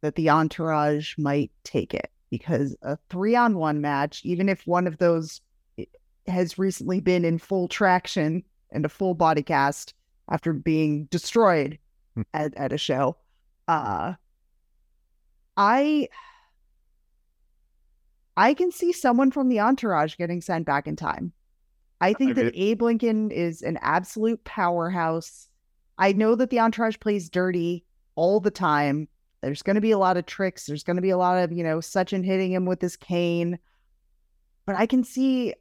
that 0.00 0.14
the 0.14 0.30
entourage 0.30 1.16
might 1.18 1.50
take 1.64 1.94
it 1.94 2.10
because 2.30 2.76
a 2.82 2.98
three 3.10 3.34
on 3.34 3.56
one 3.56 3.80
match, 3.80 4.20
even 4.24 4.48
if 4.48 4.66
one 4.66 4.86
of 4.86 4.98
those 4.98 5.40
eh, 5.78 5.84
has 6.26 6.58
recently 6.58 7.00
been 7.00 7.24
in 7.24 7.38
full 7.38 7.68
traction 7.68 8.42
and 8.70 8.84
a 8.84 8.88
full 8.88 9.14
body 9.14 9.42
cast 9.42 9.94
after 10.30 10.52
being 10.52 11.06
destroyed 11.06 11.78
Hmm. 12.14 12.22
at, 12.34 12.54
at 12.56 12.72
a 12.72 12.78
show, 12.78 13.16
uh, 13.68 14.14
I 15.56 16.08
I 18.36 18.54
can 18.54 18.72
see 18.72 18.92
someone 18.92 19.30
from 19.30 19.48
the 19.48 19.60
entourage 19.60 20.16
getting 20.16 20.40
sent 20.40 20.66
back 20.66 20.86
in 20.86 20.96
time. 20.96 21.32
I 22.00 22.12
think 22.12 22.36
that 22.36 22.54
Abe 22.54 22.82
Lincoln 22.82 23.30
is 23.30 23.62
an 23.62 23.78
absolute 23.82 24.42
powerhouse. 24.44 25.48
I 25.98 26.12
know 26.12 26.36
that 26.36 26.50
the 26.50 26.60
entourage 26.60 26.98
plays 27.00 27.28
dirty 27.28 27.84
all 28.14 28.38
the 28.38 28.52
time. 28.52 29.08
There's 29.42 29.62
going 29.62 29.76
to 29.76 29.80
be 29.80 29.92
a 29.92 29.98
lot 29.98 30.16
of 30.16 30.26
tricks. 30.26 30.66
There's 30.66 30.82
going 30.84 30.96
to 30.96 31.02
be 31.02 31.10
a 31.10 31.16
lot 31.18 31.38
of, 31.42 31.52
you 31.52 31.62
know, 31.62 31.78
Sachin 31.80 32.24
hitting 32.24 32.52
him 32.52 32.64
with 32.66 32.80
his 32.80 32.96
cane. 32.96 33.58
But 34.66 34.76
I 34.76 34.86
can 34.86 35.04
see 35.04 35.54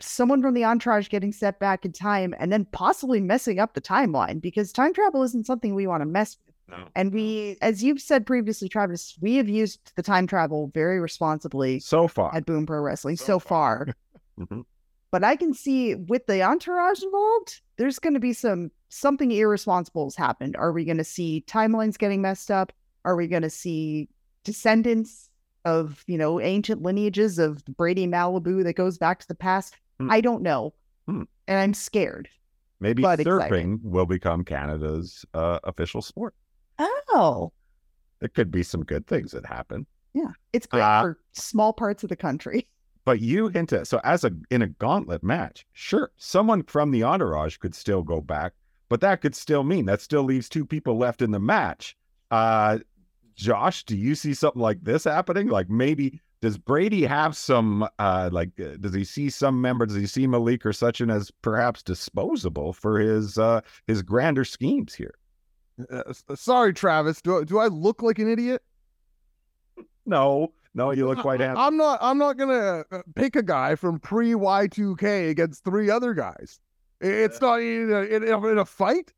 someone 0.00 0.42
from 0.42 0.54
the 0.54 0.64
entourage 0.64 1.08
getting 1.08 1.32
set 1.32 1.58
back 1.58 1.84
in 1.84 1.92
time 1.92 2.34
and 2.38 2.52
then 2.52 2.64
possibly 2.72 3.20
messing 3.20 3.58
up 3.58 3.74
the 3.74 3.80
timeline 3.80 4.40
because 4.40 4.72
time 4.72 4.92
travel 4.92 5.22
isn't 5.22 5.46
something 5.46 5.74
we 5.74 5.86
want 5.86 6.00
to 6.02 6.06
mess 6.06 6.36
with. 6.46 6.54
No. 6.78 6.88
And 6.96 7.12
we, 7.12 7.56
as 7.60 7.82
you've 7.84 8.00
said 8.00 8.24
previously, 8.26 8.68
Travis, 8.70 9.16
we 9.20 9.36
have 9.36 9.48
used 9.48 9.92
the 9.96 10.02
time 10.02 10.26
travel 10.26 10.70
very 10.72 10.98
responsibly 10.98 11.78
So 11.80 12.08
far. 12.08 12.34
at 12.34 12.46
Boom 12.46 12.64
Pro 12.66 12.80
Wrestling 12.80 13.16
So 13.16 13.24
so, 13.24 13.38
far. 13.38 13.86
far. 13.86 13.94
Mhm. 14.46 14.64
But 15.14 15.22
I 15.22 15.36
can 15.36 15.54
see 15.54 15.94
with 15.94 16.26
the 16.26 16.42
entourage 16.42 17.00
involved, 17.00 17.60
there's 17.76 18.00
going 18.00 18.14
to 18.14 18.20
be 18.20 18.32
some 18.32 18.72
something 18.88 19.30
irresponsible 19.30 20.06
has 20.06 20.16
happened. 20.16 20.56
Are 20.56 20.72
we 20.72 20.84
going 20.84 20.96
to 20.98 21.04
see 21.04 21.44
timelines 21.46 21.96
getting 21.96 22.20
messed 22.20 22.50
up? 22.50 22.72
Are 23.04 23.14
we 23.14 23.28
going 23.28 23.42
to 23.42 23.48
see 23.50 24.08
descendants 24.42 25.30
of 25.64 26.02
you 26.08 26.18
know 26.18 26.40
ancient 26.40 26.82
lineages 26.82 27.38
of 27.38 27.64
Brady 27.76 28.08
Malibu 28.08 28.64
that 28.64 28.72
goes 28.74 28.98
back 28.98 29.20
to 29.20 29.28
the 29.28 29.36
past? 29.36 29.76
Hmm. 30.00 30.10
I 30.10 30.20
don't 30.20 30.42
know, 30.42 30.74
Hmm. 31.06 31.22
and 31.46 31.60
I'm 31.60 31.74
scared. 31.74 32.28
Maybe 32.80 33.04
surfing 33.04 33.20
exciting. 33.20 33.80
will 33.84 34.06
become 34.06 34.42
Canada's 34.42 35.24
uh, 35.32 35.60
official 35.62 36.02
sport. 36.02 36.34
Oh, 36.80 37.52
There 38.18 38.28
could 38.30 38.50
be 38.50 38.64
some 38.64 38.82
good 38.82 39.06
things 39.06 39.30
that 39.30 39.46
happen. 39.46 39.86
yeah, 40.12 40.32
it's 40.52 40.66
great 40.66 40.82
Uh, 40.82 41.02
for 41.02 41.18
small 41.34 41.72
parts 41.72 42.02
of 42.02 42.08
the 42.08 42.16
country. 42.16 42.66
But 43.04 43.20
you 43.20 43.48
hint 43.48 43.72
at 43.72 43.86
so 43.86 44.00
as 44.02 44.24
a 44.24 44.32
in 44.50 44.62
a 44.62 44.68
gauntlet 44.68 45.22
match, 45.22 45.66
sure, 45.72 46.10
someone 46.16 46.62
from 46.62 46.90
the 46.90 47.02
entourage 47.02 47.58
could 47.58 47.74
still 47.74 48.02
go 48.02 48.20
back, 48.20 48.54
but 48.88 49.00
that 49.02 49.20
could 49.20 49.34
still 49.34 49.62
mean 49.62 49.84
that 49.86 50.00
still 50.00 50.22
leaves 50.22 50.48
two 50.48 50.64
people 50.64 50.96
left 50.96 51.20
in 51.20 51.30
the 51.30 51.38
match. 51.40 51.96
Uh 52.30 52.78
Josh, 53.36 53.84
do 53.84 53.96
you 53.96 54.14
see 54.14 54.32
something 54.32 54.62
like 54.62 54.82
this 54.84 55.04
happening? 55.04 55.48
Like 55.48 55.68
maybe 55.68 56.20
does 56.40 56.56
Brady 56.56 57.04
have 57.04 57.36
some 57.36 57.86
uh 57.98 58.30
like 58.32 58.50
uh, 58.58 58.76
does 58.80 58.94
he 58.94 59.04
see 59.04 59.28
some 59.28 59.60
member 59.60 59.84
does 59.84 59.96
he 59.96 60.06
see 60.06 60.26
Malik 60.26 60.64
or 60.64 60.70
Sachin 60.72 61.12
as 61.12 61.30
perhaps 61.42 61.82
disposable 61.82 62.72
for 62.72 62.98
his 62.98 63.36
uh 63.36 63.60
his 63.86 64.00
grander 64.00 64.44
schemes 64.44 64.94
here? 64.94 65.14
Uh, 65.90 66.12
sorry, 66.36 66.72
Travis. 66.72 67.20
Do 67.20 67.44
do 67.44 67.58
I 67.58 67.66
look 67.66 68.02
like 68.02 68.18
an 68.18 68.28
idiot? 68.28 68.62
No, 70.06 70.52
no, 70.74 70.90
you 70.90 71.06
look 71.06 71.20
quite 71.20 71.40
handsome. 71.40 71.64
I'm 71.64 71.76
not. 71.76 71.98
I'm 72.02 72.18
not 72.18 72.36
gonna 72.36 72.84
uh, 72.90 73.02
pick 73.14 73.36
a 73.36 73.42
guy 73.42 73.76
from 73.76 74.00
pre 74.00 74.32
Y2K 74.32 75.30
against 75.30 75.64
three 75.64 75.88
other 75.88 76.14
guys. 76.14 76.58
It's 77.00 77.40
not 77.40 77.60
in 77.60 77.92
a, 77.92 78.00
in 78.02 78.22
a, 78.24 78.46
in 78.48 78.58
a 78.58 78.64
fight. 78.64 79.12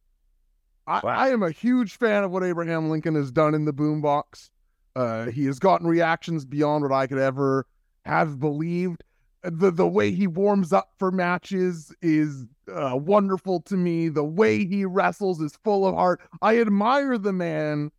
I, 0.87 1.01
Wow. 1.03 1.11
I 1.11 1.29
am 1.31 1.43
a 1.43 1.51
huge 1.51 1.97
fan 1.99 2.25
of 2.25 2.31
what 2.31 2.45
Abraham 2.45 2.91
Lincoln 2.91 3.15
has 3.17 3.33
done 3.33 3.55
in 3.55 3.65
the 3.65 3.73
boombox. 3.73 4.51
Uh, 4.95 5.27
he 5.27 5.45
has 5.47 5.59
gotten 5.59 5.87
reactions 5.87 6.45
beyond 6.45 6.83
what 6.85 6.93
I 6.93 7.07
could 7.07 7.19
ever 7.19 7.67
have 8.05 8.39
believed. 8.39 9.03
The 9.43 9.71
the 9.71 9.87
way 9.87 10.13
he 10.13 10.27
warms 10.27 10.73
up 10.73 10.91
for 10.99 11.11
matches 11.11 11.95
is 12.03 12.45
uh, 12.73 12.97
wonderful 12.97 13.61
to 13.63 13.77
me. 13.77 14.09
The 14.09 14.25
way 14.25 14.65
he 14.65 14.85
wrestles 14.85 15.41
is 15.41 15.57
full 15.63 15.87
of 15.87 15.95
heart. 15.95 16.21
I 16.43 16.59
admire 16.61 17.19
the 17.19 17.33
man 17.33 17.91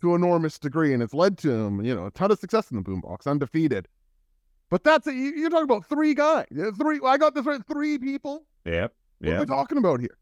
to 0.00 0.14
an 0.14 0.22
enormous 0.22 0.58
degree, 0.58 0.92
and 0.94 1.02
it's 1.02 1.14
led 1.14 1.38
to 1.38 1.50
him, 1.50 1.84
you 1.84 1.94
know, 1.94 2.06
a 2.06 2.10
ton 2.10 2.30
of 2.30 2.38
success 2.38 2.70
in 2.70 2.76
the 2.76 2.82
boombox, 2.82 3.26
undefeated. 3.26 3.88
But 4.70 4.84
that's 4.84 5.06
it. 5.06 5.14
You- 5.14 5.34
You're 5.34 5.50
talking 5.50 5.64
about 5.64 5.86
three 5.88 6.14
guys. 6.14 6.46
Three. 6.78 7.00
I 7.04 7.16
got 7.16 7.34
this 7.34 7.44
right. 7.46 7.60
Three 7.66 7.98
people. 7.98 8.44
Yep. 8.64 8.94
What 9.20 9.28
are 9.28 9.32
Yeah. 9.32 9.40
we 9.40 9.46
talking 9.46 9.78
about 9.78 10.00
here? 10.00 10.16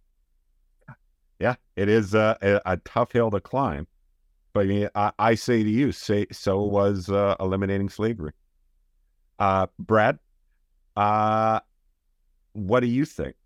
Yeah, 1.39 1.57
it 1.77 1.89
is 1.91 2.15
uh, 2.15 2.37
a, 2.41 2.61
a 2.65 2.77
tough 2.79 3.13
hill 3.13 3.31
to 3.33 3.41
climb. 3.41 3.87
But 4.55 4.61
I, 4.61 4.69
mean, 4.69 4.89
I, 4.95 5.13
I 5.19 5.35
say 5.35 5.63
to 5.63 5.69
you, 5.69 5.93
say 5.93 6.27
so 6.33 6.63
was 6.63 7.11
uh, 7.11 7.37
eliminating 7.41 7.91
slavery. 7.91 8.33
Uh, 9.39 9.67
Brad, 9.79 10.19
uh, 10.97 11.61
what 12.55 12.81
do 12.81 12.87
you 12.87 13.05
think? 13.05 13.37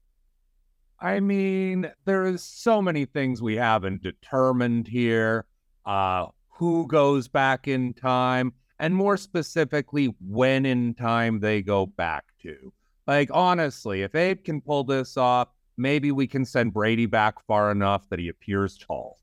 I 1.01 1.19
mean, 1.19 1.91
there's 2.05 2.45
so 2.45 2.81
many 2.81 3.07
things 3.07 3.43
we 3.43 3.57
haven't 3.57 4.03
determined 4.05 4.87
here. 4.87 5.47
Uh, 5.87 6.27
who 6.49 6.87
goes 6.87 7.27
back 7.27 7.69
in 7.69 7.95
time, 7.95 8.53
and 8.79 8.95
more 8.95 9.17
specifically, 9.17 10.15
when 10.27 10.67
in 10.67 10.95
time 10.95 11.41
they 11.41 11.63
go 11.63 11.87
back 11.87 12.25
to. 12.43 12.73
Like, 13.07 13.31
honestly, 13.33 14.03
if 14.03 14.15
Abe 14.15 14.45
can 14.45 14.61
pull 14.61 14.85
this 14.85 15.17
off, 15.17 15.49
maybe 15.77 16.13
we 16.13 16.27
can 16.27 16.45
send 16.45 16.75
Brady 16.75 17.07
back 17.07 17.45
far 17.47 17.71
enough 17.71 18.09
that 18.11 18.19
he 18.19 18.29
appears 18.29 18.77
tall. 18.77 19.19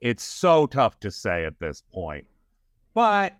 It's 0.00 0.22
so 0.22 0.66
tough 0.66 1.00
to 1.00 1.10
say 1.10 1.44
at 1.44 1.58
this 1.58 1.82
point. 1.92 2.26
But 2.94 3.36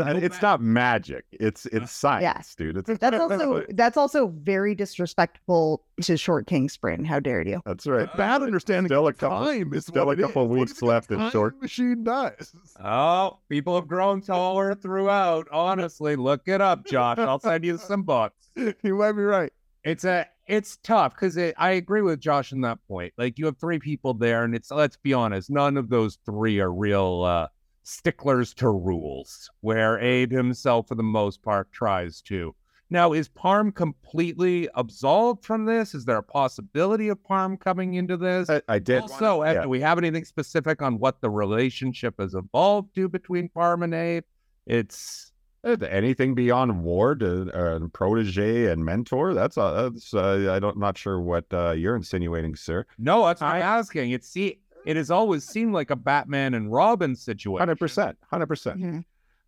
It's 0.00 0.36
back- 0.36 0.42
not 0.42 0.60
magic. 0.62 1.24
It's 1.32 1.66
it's 1.66 1.92
science, 1.92 2.22
Yeah. 2.22 2.64
dude. 2.72 2.76
It's 2.88 2.98
That's 2.98 3.16
also 3.20 3.64
that's 3.70 3.96
also 3.96 4.28
very 4.28 4.74
disrespectful 4.74 5.82
to 6.02 6.16
Short 6.16 6.46
King 6.46 6.68
Spring. 6.68 7.04
How 7.04 7.20
dare 7.20 7.46
you? 7.46 7.60
that's 7.64 7.86
right. 7.86 8.08
Bad 8.16 8.42
understanding 8.42 8.88
Still 8.88 9.06
a 9.08 9.12
couple- 9.12 9.46
time 9.46 9.72
is 9.74 9.86
still 9.86 10.06
what 10.06 10.18
a 10.18 10.22
couple 10.22 10.44
is. 10.44 10.50
Weeks 10.50 10.72
do 10.72 10.74
you 10.74 10.80
think 10.80 10.82
a 10.82 10.86
left 10.94 11.10
in 11.10 11.18
time 11.18 11.30
short- 11.30 11.62
Machine 11.62 12.04
does. 12.04 12.52
Oh, 12.82 13.38
people 13.48 13.74
have 13.76 13.86
grown 13.88 14.20
taller 14.22 14.74
throughout. 14.74 15.46
Honestly, 15.52 16.16
look 16.16 16.42
it 16.46 16.60
up, 16.60 16.86
Josh. 16.86 17.18
I'll 17.18 17.38
send 17.38 17.64
you 17.64 17.78
some 17.78 18.02
books. 18.02 18.36
you 18.56 18.94
might 18.96 19.12
be 19.12 19.22
right. 19.22 19.52
It's 19.84 20.04
a 20.04 20.26
it's 20.46 20.76
tough 20.82 21.14
because 21.14 21.36
it, 21.36 21.54
I 21.56 21.72
agree 21.72 22.02
with 22.02 22.20
Josh 22.20 22.52
on 22.52 22.60
that 22.62 22.78
point. 22.88 23.12
Like 23.16 23.38
you 23.38 23.46
have 23.46 23.58
three 23.58 23.78
people 23.78 24.14
there, 24.14 24.44
and 24.44 24.54
it's 24.54 24.70
let's 24.70 24.96
be 24.96 25.12
honest, 25.12 25.50
none 25.50 25.76
of 25.76 25.88
those 25.88 26.18
three 26.24 26.60
are 26.60 26.72
real 26.72 27.22
uh, 27.24 27.48
sticklers 27.82 28.54
to 28.54 28.68
rules. 28.70 29.50
Where 29.60 29.98
Abe 29.98 30.32
himself, 30.32 30.88
for 30.88 30.94
the 30.94 31.02
most 31.02 31.42
part, 31.42 31.70
tries 31.72 32.20
to. 32.22 32.54
Now, 32.90 33.14
is 33.14 33.28
Parm 33.28 33.74
completely 33.74 34.68
absolved 34.74 35.44
from 35.44 35.64
this? 35.64 35.94
Is 35.94 36.04
there 36.04 36.18
a 36.18 36.22
possibility 36.22 37.08
of 37.08 37.18
Parm 37.22 37.58
coming 37.58 37.94
into 37.94 38.16
this? 38.16 38.50
I, 38.50 38.60
I 38.68 38.78
did. 38.78 39.02
Also, 39.02 39.42
uh, 39.42 39.52
yeah. 39.52 39.62
do 39.62 39.68
we 39.68 39.80
have 39.80 39.96
anything 39.96 40.24
specific 40.24 40.82
on 40.82 40.98
what 40.98 41.20
the 41.22 41.30
relationship 41.30 42.16
has 42.18 42.34
evolved 42.34 42.94
to 42.96 43.08
between 43.08 43.48
Parm 43.48 43.82
and 43.82 43.94
Abe? 43.94 44.24
It's 44.66 45.32
Uh, 45.64 45.76
anything 45.88 46.34
beyond 46.34 46.82
ward, 46.82 47.22
uh, 47.22 47.46
uh, 47.54 47.78
protege, 47.92 48.66
and 48.66 48.84
mentor. 48.84 49.32
That's 49.32 49.56
uh, 49.56 49.90
that's. 49.90 50.12
Uh, 50.12 50.52
I 50.52 50.58
don't. 50.58 50.76
Not 50.76 50.98
sure 50.98 51.20
what 51.20 51.44
uh, 51.52 51.70
you're 51.70 51.94
insinuating, 51.94 52.56
sir. 52.56 52.84
no, 52.98 53.24
that's 53.24 53.40
what 53.40 53.52
I'm 53.54 53.62
asking. 53.62 54.10
It's 54.10 54.28
see, 54.28 54.58
it 54.84 54.96
has 54.96 55.10
always 55.10 55.44
seemed 55.44 55.72
like 55.72 55.90
a 55.90 55.96
Batman 55.96 56.54
and 56.54 56.72
Robin 56.72 57.14
situation. 57.16 57.58
Hundred 57.58 57.78
percent. 57.78 58.18
Hundred 58.30 58.46
percent. 58.46 58.80
Mhm. 58.80 59.04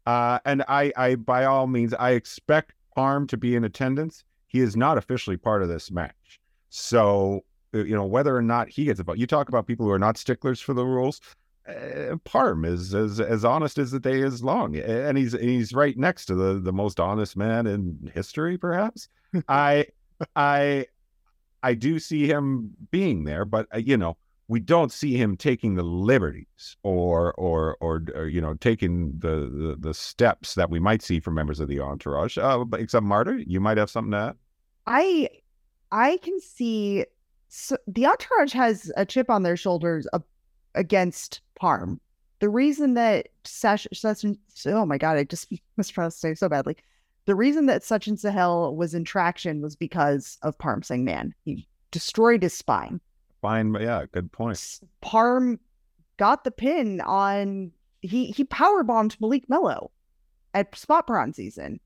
Uh, 0.06 0.38
and 0.44 0.62
I, 0.68 0.92
I, 0.96 1.14
by 1.14 1.46
all 1.46 1.66
means, 1.66 1.94
I 1.94 2.10
expect 2.10 2.72
Parm 2.96 3.26
to 3.28 3.36
be 3.36 3.56
in 3.56 3.64
attendance. 3.64 4.24
He 4.46 4.60
is 4.60 4.76
not 4.76 4.98
officially 4.98 5.36
part 5.36 5.62
of 5.62 5.68
this 5.68 5.90
match, 5.90 6.40
so 6.68 7.40
uh, 7.74 7.78
you 7.78 7.94
know 7.94 8.04
whether 8.04 8.36
or 8.36 8.42
not 8.42 8.68
he 8.68 8.84
gets 8.84 9.00
about. 9.00 9.18
You 9.18 9.26
talk 9.26 9.48
about 9.48 9.66
people 9.66 9.86
who 9.86 9.92
are 9.92 9.98
not 9.98 10.16
sticklers 10.16 10.60
for 10.60 10.74
the 10.74 10.84
rules. 10.84 11.20
Uh, 11.66 12.16
Parm 12.24 12.66
is 12.66 12.94
as 12.94 13.18
as 13.18 13.44
honest 13.44 13.78
as 13.78 13.90
the 13.90 13.98
day 13.98 14.20
is 14.20 14.44
long, 14.44 14.76
and 14.76 15.16
he's 15.18 15.32
he's 15.32 15.72
right 15.72 15.96
next 15.96 16.26
to 16.26 16.34
the 16.34 16.60
the 16.60 16.72
most 16.72 17.00
honest 17.00 17.36
man 17.36 17.66
in 17.66 18.12
history, 18.14 18.58
perhaps. 18.58 19.08
I, 19.48 19.86
I, 20.36 20.86
I 21.62 21.74
do 21.74 21.98
see 21.98 22.26
him 22.28 22.70
being 22.90 23.24
there, 23.24 23.44
but 23.44 23.66
uh, 23.74 23.78
you 23.78 23.96
know 23.96 24.16
we 24.48 24.60
don't 24.60 24.92
see 24.92 25.16
him 25.16 25.36
taking 25.36 25.74
the 25.74 25.82
liberties 25.82 26.76
or 26.82 27.32
or 27.34 27.76
or, 27.80 28.04
or 28.14 28.28
you 28.28 28.40
know 28.40 28.54
taking 28.54 29.12
the, 29.18 29.50
the, 29.50 29.76
the 29.78 29.94
steps 29.94 30.54
that 30.54 30.68
we 30.70 30.78
might 30.78 31.02
see 31.02 31.20
from 31.20 31.34
members 31.34 31.60
of 31.60 31.68
the 31.68 31.80
entourage. 31.80 32.36
Uh, 32.36 32.64
except 32.78 33.04
Marta, 33.04 33.42
you 33.46 33.60
might 33.60 33.78
have 33.78 33.90
something 33.90 34.12
to 34.12 34.18
add. 34.18 34.36
I 34.86 35.28
I 35.90 36.18
can 36.18 36.40
see 36.40 37.06
so 37.48 37.76
the 37.86 38.06
entourage 38.06 38.52
has 38.52 38.92
a 38.96 39.06
chip 39.06 39.30
on 39.30 39.44
their 39.44 39.56
shoulders 39.56 40.06
uh, 40.12 40.18
against 40.74 41.40
Parm. 41.60 41.98
The 42.40 42.48
reason 42.48 42.94
that 42.94 43.28
Sash, 43.44 43.86
Sachin, 43.94 44.36
oh 44.66 44.84
my 44.84 44.98
god, 44.98 45.16
I 45.16 45.24
just 45.24 45.52
mispronounced 45.76 46.22
name 46.22 46.34
so 46.34 46.48
badly. 46.48 46.76
The 47.26 47.34
reason 47.34 47.66
that 47.66 47.82
Sachin 47.82 48.18
Sahel 48.18 48.76
was 48.76 48.92
in 48.92 49.04
traction 49.04 49.62
was 49.62 49.76
because 49.76 50.36
of 50.42 50.58
Parm 50.58 50.84
Singh 50.84 51.04
Man. 51.04 51.32
He 51.44 51.66
destroyed 51.90 52.42
his 52.42 52.52
spine. 52.52 53.00
Fine, 53.44 53.72
but 53.72 53.82
yeah, 53.82 54.06
good 54.10 54.32
point. 54.32 54.80
Parm 55.04 55.58
got 56.16 56.44
the 56.44 56.50
pin 56.50 57.02
on 57.02 57.72
he 58.00 58.30
he 58.30 58.42
power 58.44 58.82
bombed 58.82 59.20
Malik 59.20 59.50
Mello 59.50 59.90
at 60.54 60.74
spot 60.74 61.06
prawn 61.06 61.34
season. 61.34 61.78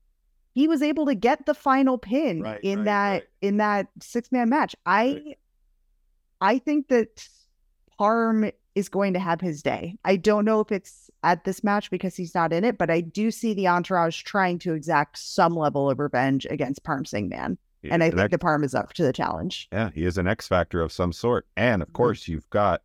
He 0.53 0.69
was 0.69 0.81
able 0.81 1.05
to 1.05 1.15
get 1.15 1.45
the 1.45 1.53
final 1.53 1.97
pin 1.97 2.41
Right, 2.41 2.61
in 2.63 2.79
right, 2.79 2.85
that 2.85 3.11
right. 3.11 3.23
in 3.41 3.57
that 3.57 3.87
six 3.99 4.31
man 4.31 4.47
match. 4.47 4.73
I 4.85 5.35
I 6.39 6.59
think 6.59 6.87
that 6.87 7.27
Parm 7.99 8.53
is 8.75 8.87
going 8.87 9.11
to 9.11 9.19
have 9.19 9.41
his 9.41 9.61
day. 9.61 9.97
I 10.05 10.15
don't 10.15 10.45
know 10.45 10.61
if 10.61 10.71
it's 10.71 11.09
at 11.23 11.43
this 11.43 11.61
match 11.61 11.91
because 11.91 12.15
he's 12.15 12.33
not 12.33 12.53
in 12.53 12.63
it, 12.63 12.77
but 12.77 12.89
I 12.89 13.01
do 13.01 13.31
see 13.31 13.53
the 13.53 13.67
entourage 13.67 14.23
trying 14.23 14.59
to 14.59 14.75
exact 14.75 15.17
some 15.17 15.55
level 15.57 15.89
of 15.89 15.99
revenge 15.99 16.47
against 16.49 16.85
Parm 16.85 17.05
Singh 17.05 17.27
Man. 17.27 17.57
He 17.81 17.89
And 17.89 18.03
I 18.03 18.09
think 18.09 18.21
X- 18.21 18.31
the 18.31 18.37
Parm 18.37 18.63
is 18.63 18.75
up 18.75 18.93
to 18.93 19.03
the 19.03 19.13
challenge. 19.13 19.67
yeah, 19.71 19.89
he 19.93 20.03
is 20.05 20.17
an 20.17 20.27
X 20.27 20.47
factor 20.47 20.81
of 20.81 20.91
some 20.91 21.13
sort. 21.13 21.47
And 21.55 21.81
of 21.81 21.93
course, 21.93 22.27
you've 22.27 22.49
got 22.49 22.81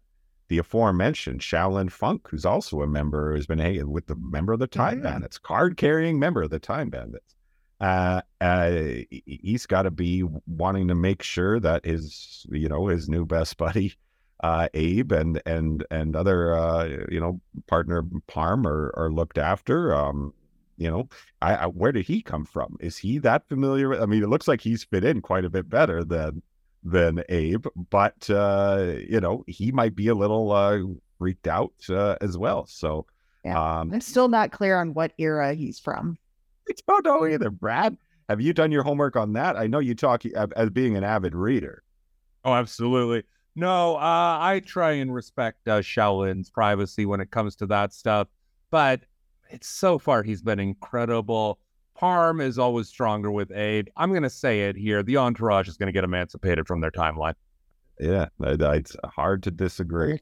the 0.49 0.59
aforementioned 0.59 1.41
Shaolin 1.41 1.91
Funk, 1.91 2.29
who's 2.29 2.45
also 2.45 2.83
a 2.83 2.87
member, 2.87 3.35
who's 3.35 3.47
been 3.47 3.59
hanging 3.59 3.91
with 3.91 4.07
the 4.07 4.17
member 4.17 4.53
of 4.53 4.59
the 4.61 4.67
Time 4.67 5.01
Mhm. 5.01 5.05
Bandits, 5.05 5.39
card 5.39 5.77
carrying 5.77 6.19
member 6.19 6.43
of 6.43 6.51
the 6.51 6.59
Time 6.61 6.91
Bandits. 6.91 7.35
Uh, 7.81 8.21
uh, 8.41 8.71
he- 8.71 9.23
he's 9.27 9.67
got 9.67 9.83
to 9.83 9.91
be 9.91 10.23
wanting 10.47 10.87
to 10.89 10.95
make 10.95 11.23
sure 11.23 11.59
that 11.61 11.85
his, 11.85 12.47
you 12.51 12.69
know, 12.69 12.87
his 12.87 13.09
new 13.09 13.27
best 13.27 13.57
buddy, 13.59 13.95
uh, 14.43 14.69
Abe 14.75 15.13
and 15.13 15.43
and 15.47 15.85
and 15.91 16.15
other, 16.15 16.55
uh, 16.55 16.85
you 17.11 17.19
know, 17.19 17.41
partner 17.67 18.03
Parm 18.29 18.65
are, 18.67 18.93
are 18.97 19.11
looked 19.11 19.39
after. 19.39 19.95
Um, 19.95 20.35
you 20.85 20.91
know, 20.91 21.09
I, 21.41 21.55
I 21.57 21.67
where 21.67 21.93
did 21.93 22.05
he 22.07 22.21
come 22.21 22.45
from? 22.45 22.77
Is 22.79 22.99
he 22.99 23.17
that 23.21 23.49
familiar? 23.49 23.89
with 23.89 24.03
I 24.03 24.07
mean, 24.07 24.23
it 24.23 24.29
looks 24.29 24.47
like 24.47 24.61
he's 24.61 24.85
fit 24.85 25.03
in 25.03 25.23
quite 25.23 25.47
a 25.47 25.51
bit 25.51 25.69
better 25.69 26.05
than 26.05 26.43
than 26.83 27.25
Abe, 27.31 27.65
but 27.89 28.29
uh, 28.29 28.97
you 29.09 29.19
know, 29.19 29.43
he 29.47 29.73
might 29.73 29.95
be 29.97 30.09
a 30.09 30.15
little 30.15 30.53
uh, 30.53 30.81
freaked 31.19 31.49
out 31.49 31.73
uh, 31.89 32.17
as 32.21 32.37
well. 32.37 32.67
So, 32.67 33.07
Yeah. 33.45 33.59
um, 33.81 33.91
I'm 33.95 34.01
still 34.03 34.29
not 34.29 34.53
clear 34.53 34.79
on 34.79 34.93
what 34.93 35.13
era 35.17 35.55
he's 35.55 35.79
from. 35.81 36.19
I 36.69 36.75
don't 36.87 37.05
know 37.07 37.27
either. 37.27 37.49
Brad, 37.49 37.97
have 38.29 38.43
you 38.43 38.53
done 38.53 38.71
your 38.71 38.83
homework 38.83 39.17
on 39.17 39.33
that? 39.33 39.57
I 39.57 39.67
know 39.67 39.79
you 39.79 39.95
talk 39.95 40.27
as, 40.27 40.49
as 40.55 40.69
being 40.69 40.95
an 40.99 41.05
avid 41.05 41.35
reader. 41.35 41.83
Oh, 42.45 42.53
absolutely. 42.53 43.23
No, 43.57 43.97
uh, 43.97 44.39
I 44.41 44.61
try 44.67 44.93
and 44.93 45.15
respect 45.15 45.67
uh, 45.67 45.81
Shaolin's 45.81 46.51
privacy 46.51 47.07
when 47.07 47.21
it 47.21 47.31
comes 47.31 47.57
to 47.57 47.67
that 47.69 47.95
stuff, 47.95 48.29
but 48.71 49.01
it's 49.01 49.07
so 49.63 49.99
far 49.99 50.23
he's 50.23 50.43
been 50.43 50.59
incredible. 50.59 51.59
Parm 52.01 52.43
is 52.43 52.59
always 52.59 52.89
stronger 52.89 53.31
with 53.31 53.53
Abe. 53.53 53.87
I'm 53.97 54.11
going 54.11 54.23
to 54.23 54.31
say 54.31 54.63
it 54.63 54.77
here. 54.77 55.03
The 55.03 55.17
entourage 55.17 55.69
is 55.69 55.77
going 55.77 55.87
to 55.87 55.93
get 55.93 56.03
emancipated 56.03 56.67
from 56.67 56.81
their 56.81 56.91
timeline. 56.91 57.35
Yeah, 58.01 58.27
it's 58.41 58.97
hard 59.05 59.45
to 59.45 59.53
disagree. 59.53 60.19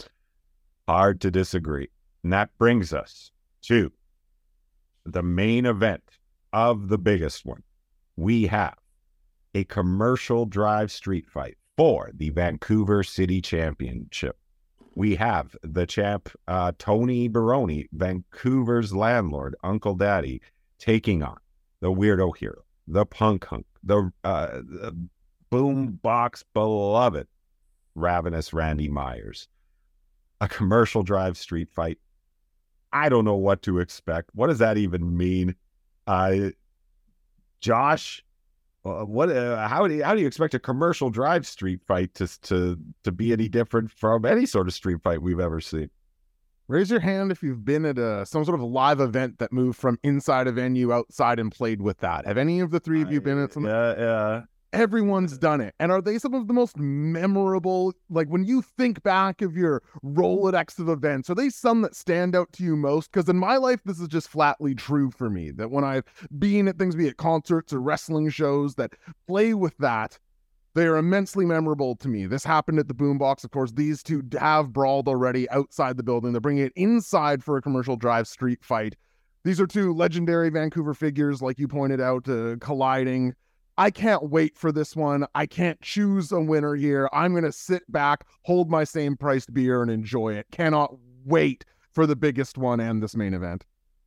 Hard 0.86 1.20
to 1.22 1.30
disagree. 1.30 1.88
And 2.22 2.32
that 2.32 2.50
brings 2.58 2.92
us 2.92 3.30
to 3.62 3.90
the 5.06 5.22
main 5.22 5.64
event 5.64 6.02
of 6.52 6.88
the 6.88 6.98
biggest 6.98 7.46
one. 7.46 7.62
We 8.16 8.46
have 8.48 8.74
a 9.54 9.64
commercial 9.64 10.44
drive 10.44 10.92
street 10.92 11.30
fight 11.30 11.56
for 11.76 12.10
the 12.14 12.28
Vancouver 12.30 13.02
City 13.02 13.40
Championship. 13.40 14.36
We 14.94 15.16
have 15.16 15.56
the 15.62 15.86
champ, 15.86 16.28
uh, 16.48 16.72
Tony 16.78 17.28
Baroni, 17.28 17.88
Vancouver's 17.92 18.94
landlord, 18.94 19.56
Uncle 19.62 19.94
Daddy, 19.94 20.40
taking 20.78 21.22
on 21.22 21.38
the 21.80 21.90
weirdo 21.90 22.36
hero, 22.36 22.62
the 22.86 23.06
punk 23.06 23.44
hunk, 23.46 23.66
the, 23.82 24.12
uh, 24.24 24.58
the 24.62 24.96
boom 25.50 25.98
box 26.02 26.44
beloved, 26.54 27.26
ravenous 27.94 28.52
Randy 28.52 28.88
Myers. 28.88 29.48
A 30.40 30.48
commercial 30.48 31.02
drive 31.02 31.36
street 31.36 31.70
fight. 31.70 31.98
I 32.92 33.08
don't 33.08 33.24
know 33.24 33.36
what 33.36 33.62
to 33.62 33.78
expect. 33.78 34.30
What 34.34 34.48
does 34.48 34.58
that 34.58 34.76
even 34.76 35.16
mean? 35.16 35.54
Uh, 36.06 36.50
Josh, 37.60 38.24
uh, 38.84 39.04
what? 39.04 39.30
Uh, 39.30 39.68
how 39.68 39.86
do 39.86 39.94
you, 39.94 40.04
how 40.04 40.14
do 40.14 40.20
you 40.20 40.26
expect 40.26 40.54
a 40.54 40.58
commercial 40.58 41.10
drive 41.10 41.46
street 41.46 41.80
fight 41.86 42.14
to 42.14 42.40
to 42.42 42.78
to 43.04 43.12
be 43.12 43.32
any 43.32 43.48
different 43.48 43.90
from 43.90 44.24
any 44.24 44.46
sort 44.46 44.66
of 44.66 44.74
street 44.74 45.02
fight 45.02 45.22
we've 45.22 45.40
ever 45.40 45.60
seen? 45.60 45.90
Raise 46.68 46.90
your 46.90 47.00
hand 47.00 47.30
if 47.30 47.42
you've 47.42 47.64
been 47.64 47.84
at 47.84 47.98
a 47.98 48.24
some 48.26 48.44
sort 48.44 48.58
of 48.58 48.64
live 48.64 49.00
event 49.00 49.38
that 49.38 49.52
moved 49.52 49.78
from 49.78 49.98
inside 50.02 50.46
a 50.46 50.52
venue 50.52 50.92
outside 50.92 51.38
and 51.38 51.52
played 51.52 51.80
with 51.80 51.98
that. 51.98 52.26
Have 52.26 52.38
any 52.38 52.60
of 52.60 52.70
the 52.70 52.80
three 52.80 53.02
of 53.02 53.12
you 53.12 53.20
been 53.20 53.42
at 53.42 53.52
some? 53.52 53.66
Yeah, 53.66 53.94
yeah. 53.98 54.42
Everyone's 54.72 55.36
done 55.36 55.60
it. 55.60 55.74
And 55.78 55.92
are 55.92 56.00
they 56.00 56.18
some 56.18 56.32
of 56.32 56.48
the 56.48 56.54
most 56.54 56.78
memorable? 56.78 57.92
Like 58.08 58.28
when 58.28 58.44
you 58.44 58.62
think 58.62 59.02
back 59.02 59.42
of 59.42 59.56
your 59.56 59.82
Rolodex 60.02 60.78
of 60.78 60.88
events, 60.88 61.28
are 61.28 61.34
they 61.34 61.50
some 61.50 61.82
that 61.82 61.94
stand 61.94 62.34
out 62.34 62.52
to 62.54 62.64
you 62.64 62.74
most? 62.74 63.12
Because 63.12 63.28
in 63.28 63.36
my 63.36 63.58
life, 63.58 63.80
this 63.84 64.00
is 64.00 64.08
just 64.08 64.28
flatly 64.28 64.74
true 64.74 65.10
for 65.10 65.28
me 65.28 65.50
that 65.50 65.70
when 65.70 65.84
I've 65.84 66.04
been 66.38 66.68
at 66.68 66.78
things, 66.78 66.96
be 66.96 67.06
it 67.06 67.18
concerts 67.18 67.72
or 67.72 67.80
wrestling 67.80 68.30
shows 68.30 68.76
that 68.76 68.94
play 69.26 69.52
with 69.52 69.76
that, 69.78 70.18
they 70.74 70.86
are 70.86 70.96
immensely 70.96 71.44
memorable 71.44 71.94
to 71.96 72.08
me. 72.08 72.24
This 72.26 72.44
happened 72.44 72.78
at 72.78 72.88
the 72.88 72.94
Boombox. 72.94 73.44
Of 73.44 73.50
course, 73.50 73.72
these 73.72 74.02
two 74.02 74.22
have 74.38 74.72
brawled 74.72 75.06
already 75.06 75.48
outside 75.50 75.98
the 75.98 76.02
building. 76.02 76.32
They're 76.32 76.40
bringing 76.40 76.64
it 76.64 76.72
inside 76.76 77.44
for 77.44 77.58
a 77.58 77.62
commercial 77.62 77.96
drive 77.96 78.26
street 78.26 78.64
fight. 78.64 78.96
These 79.44 79.60
are 79.60 79.66
two 79.66 79.92
legendary 79.92 80.48
Vancouver 80.48 80.94
figures, 80.94 81.42
like 81.42 81.58
you 81.58 81.68
pointed 81.68 82.00
out, 82.00 82.26
uh, 82.28 82.56
colliding. 82.60 83.34
I 83.82 83.90
can't 83.90 84.30
wait 84.30 84.56
for 84.56 84.70
this 84.70 84.94
one. 84.94 85.26
I 85.34 85.44
can't 85.44 85.80
choose 85.80 86.30
a 86.30 86.40
winner 86.40 86.76
here. 86.76 87.08
I'm 87.12 87.32
going 87.32 87.42
to 87.42 87.50
sit 87.50 87.82
back, 87.90 88.24
hold 88.42 88.70
my 88.70 88.84
same 88.84 89.16
priced 89.16 89.52
beer, 89.52 89.82
and 89.82 89.90
enjoy 89.90 90.34
it. 90.34 90.46
Cannot 90.52 90.94
wait 91.24 91.64
for 91.90 92.06
the 92.06 92.14
biggest 92.14 92.56
one 92.56 92.78
and 92.78 93.02
this 93.02 93.16
main 93.16 93.34
event. 93.34 93.64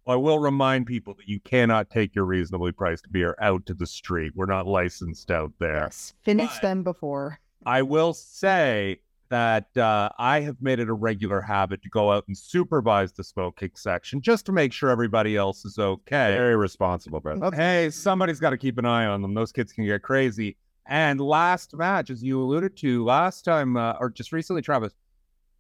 I 0.08 0.16
will 0.16 0.40
remind 0.40 0.86
people 0.86 1.14
that 1.16 1.28
you 1.28 1.42
cannot 1.42 1.90
take 1.90 2.16
your 2.16 2.24
reasonably 2.24 2.72
priced 2.72 3.12
beer 3.12 3.36
out 3.42 3.66
to 3.66 3.74
the 3.74 3.86
street. 3.86 4.32
We're 4.34 4.46
not 4.46 4.66
licensed 4.66 5.30
out 5.30 5.52
there. 5.60 5.82
Yes. 5.84 6.14
Finished 6.24 6.62
But- 6.62 6.70
them 6.70 6.84
before. 6.84 7.40
I 7.66 7.82
will 7.82 8.14
say 8.14 9.02
that 9.30 9.76
uh, 9.78 10.10
I 10.20 10.42
have 10.42 10.62
made 10.62 10.80
it 10.80 10.88
a 10.90 10.94
regular 10.94 11.42
habit 11.42 11.82
to 11.84 11.90
go 11.90 12.12
out 12.12 12.26
and 12.28 12.38
supervise 12.38 13.12
the 13.12 13.24
smoke 13.24 13.58
kick 13.60 13.78
section 13.78 14.22
just 14.22 14.46
to 14.46 14.52
make 14.52 14.72
sure 14.72 14.90
everybody 14.90 15.36
else 15.36 15.66
is 15.66 15.80
okay. 15.80 16.36
Very 16.38 16.56
responsible. 16.56 17.20
That's- 17.22 17.54
Hey, 17.56 17.90
somebody's 17.90 18.40
got 18.40 18.52
to 18.52 18.58
keep 18.58 18.78
an 18.78 18.86
eye 18.86 19.06
on 19.06 19.22
them. 19.22 19.34
Those 19.34 19.52
kids 19.52 19.72
can 19.74 19.86
get 19.86 20.02
crazy. 20.04 20.58
And 20.88 21.20
last 21.20 21.74
match, 21.76 22.10
as 22.12 22.22
you 22.24 22.40
alluded 22.42 22.78
to 22.78 23.04
last 23.04 23.44
time, 23.44 23.76
uh, 23.76 23.94
or 24.00 24.10
just 24.12 24.32
recently, 24.32 24.62
Travis, 24.62 24.94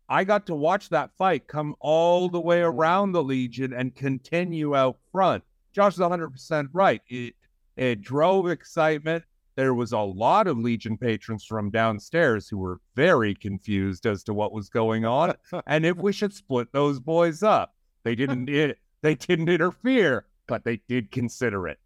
I 0.07 0.23
got 0.23 0.45
to 0.45 0.55
watch 0.55 0.89
that 0.89 1.09
fight 1.17 1.47
come 1.47 1.75
all 1.79 2.29
the 2.29 2.39
way 2.39 2.61
around 2.61 3.11
the 3.13 3.23
Legion 3.23 3.73
and 3.73 3.95
continue 3.95 4.75
out 4.75 4.97
front. 5.11 5.43
Josh 5.73 5.93
is 5.93 5.99
100% 5.99 6.69
right. 6.73 7.01
It, 7.07 7.33
it 7.75 8.01
drove 8.01 8.47
excitement. 8.47 9.23
There 9.55 9.73
was 9.73 9.93
a 9.93 9.99
lot 9.99 10.47
of 10.47 10.57
Legion 10.57 10.97
patrons 10.97 11.45
from 11.45 11.69
downstairs 11.69 12.49
who 12.49 12.57
were 12.57 12.81
very 12.95 13.33
confused 13.33 14.05
as 14.05 14.23
to 14.25 14.33
what 14.33 14.51
was 14.51 14.69
going 14.69 15.05
on 15.05 15.35
and 15.67 15.85
if 15.85 15.97
we 15.97 16.11
should 16.11 16.33
split 16.33 16.71
those 16.71 16.99
boys 16.99 17.41
up. 17.41 17.73
They 18.03 18.15
didn't 18.15 18.49
it, 18.49 18.79
they 19.01 19.15
didn't 19.15 19.49
interfere, 19.49 20.25
but 20.47 20.63
they 20.63 20.81
did 20.87 21.11
consider 21.11 21.67
it. 21.67 21.79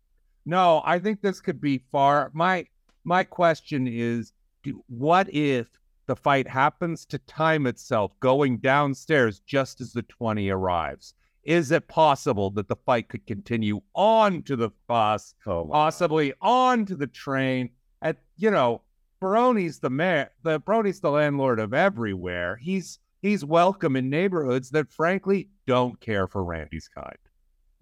No, 0.45 0.81
I 0.83 0.99
think 0.99 1.21
this 1.21 1.41
could 1.41 1.61
be 1.61 1.83
far 1.91 2.31
my 2.33 2.65
my 3.03 3.23
question 3.23 3.87
is 3.87 4.33
do, 4.63 4.83
what 4.87 5.33
if 5.33 5.67
the 6.07 6.15
fight 6.15 6.47
happens 6.47 7.05
to 7.05 7.19
time 7.19 7.67
itself 7.67 8.19
going 8.19 8.57
downstairs 8.57 9.41
just 9.41 9.79
as 9.79 9.93
the 9.93 10.01
20 10.03 10.49
arrives? 10.49 11.13
Is 11.43 11.71
it 11.71 11.87
possible 11.87 12.51
that 12.51 12.67
the 12.67 12.75
fight 12.75 13.09
could 13.09 13.25
continue 13.25 13.81
on 13.95 14.43
to 14.43 14.55
the 14.55 14.69
bus, 14.87 15.33
Oh, 15.45 15.65
possibly 15.65 16.33
on 16.41 16.85
to 16.85 16.95
the 16.95 17.07
train? 17.07 17.69
At 18.01 18.17
you 18.37 18.51
know, 18.51 18.81
Baroni's 19.19 19.79
the 19.79 19.89
mayor, 19.89 20.29
the 20.43 20.59
Baroni's 20.59 20.99
the 20.99 21.11
landlord 21.11 21.59
of 21.59 21.73
everywhere. 21.73 22.55
He's 22.57 22.99
he's 23.21 23.43
welcome 23.43 23.95
in 23.95 24.09
neighborhoods 24.09 24.69
that 24.71 24.91
frankly 24.91 25.49
don't 25.65 25.99
care 25.99 26.27
for 26.27 26.43
Randy's 26.43 26.89
kind. 26.89 27.17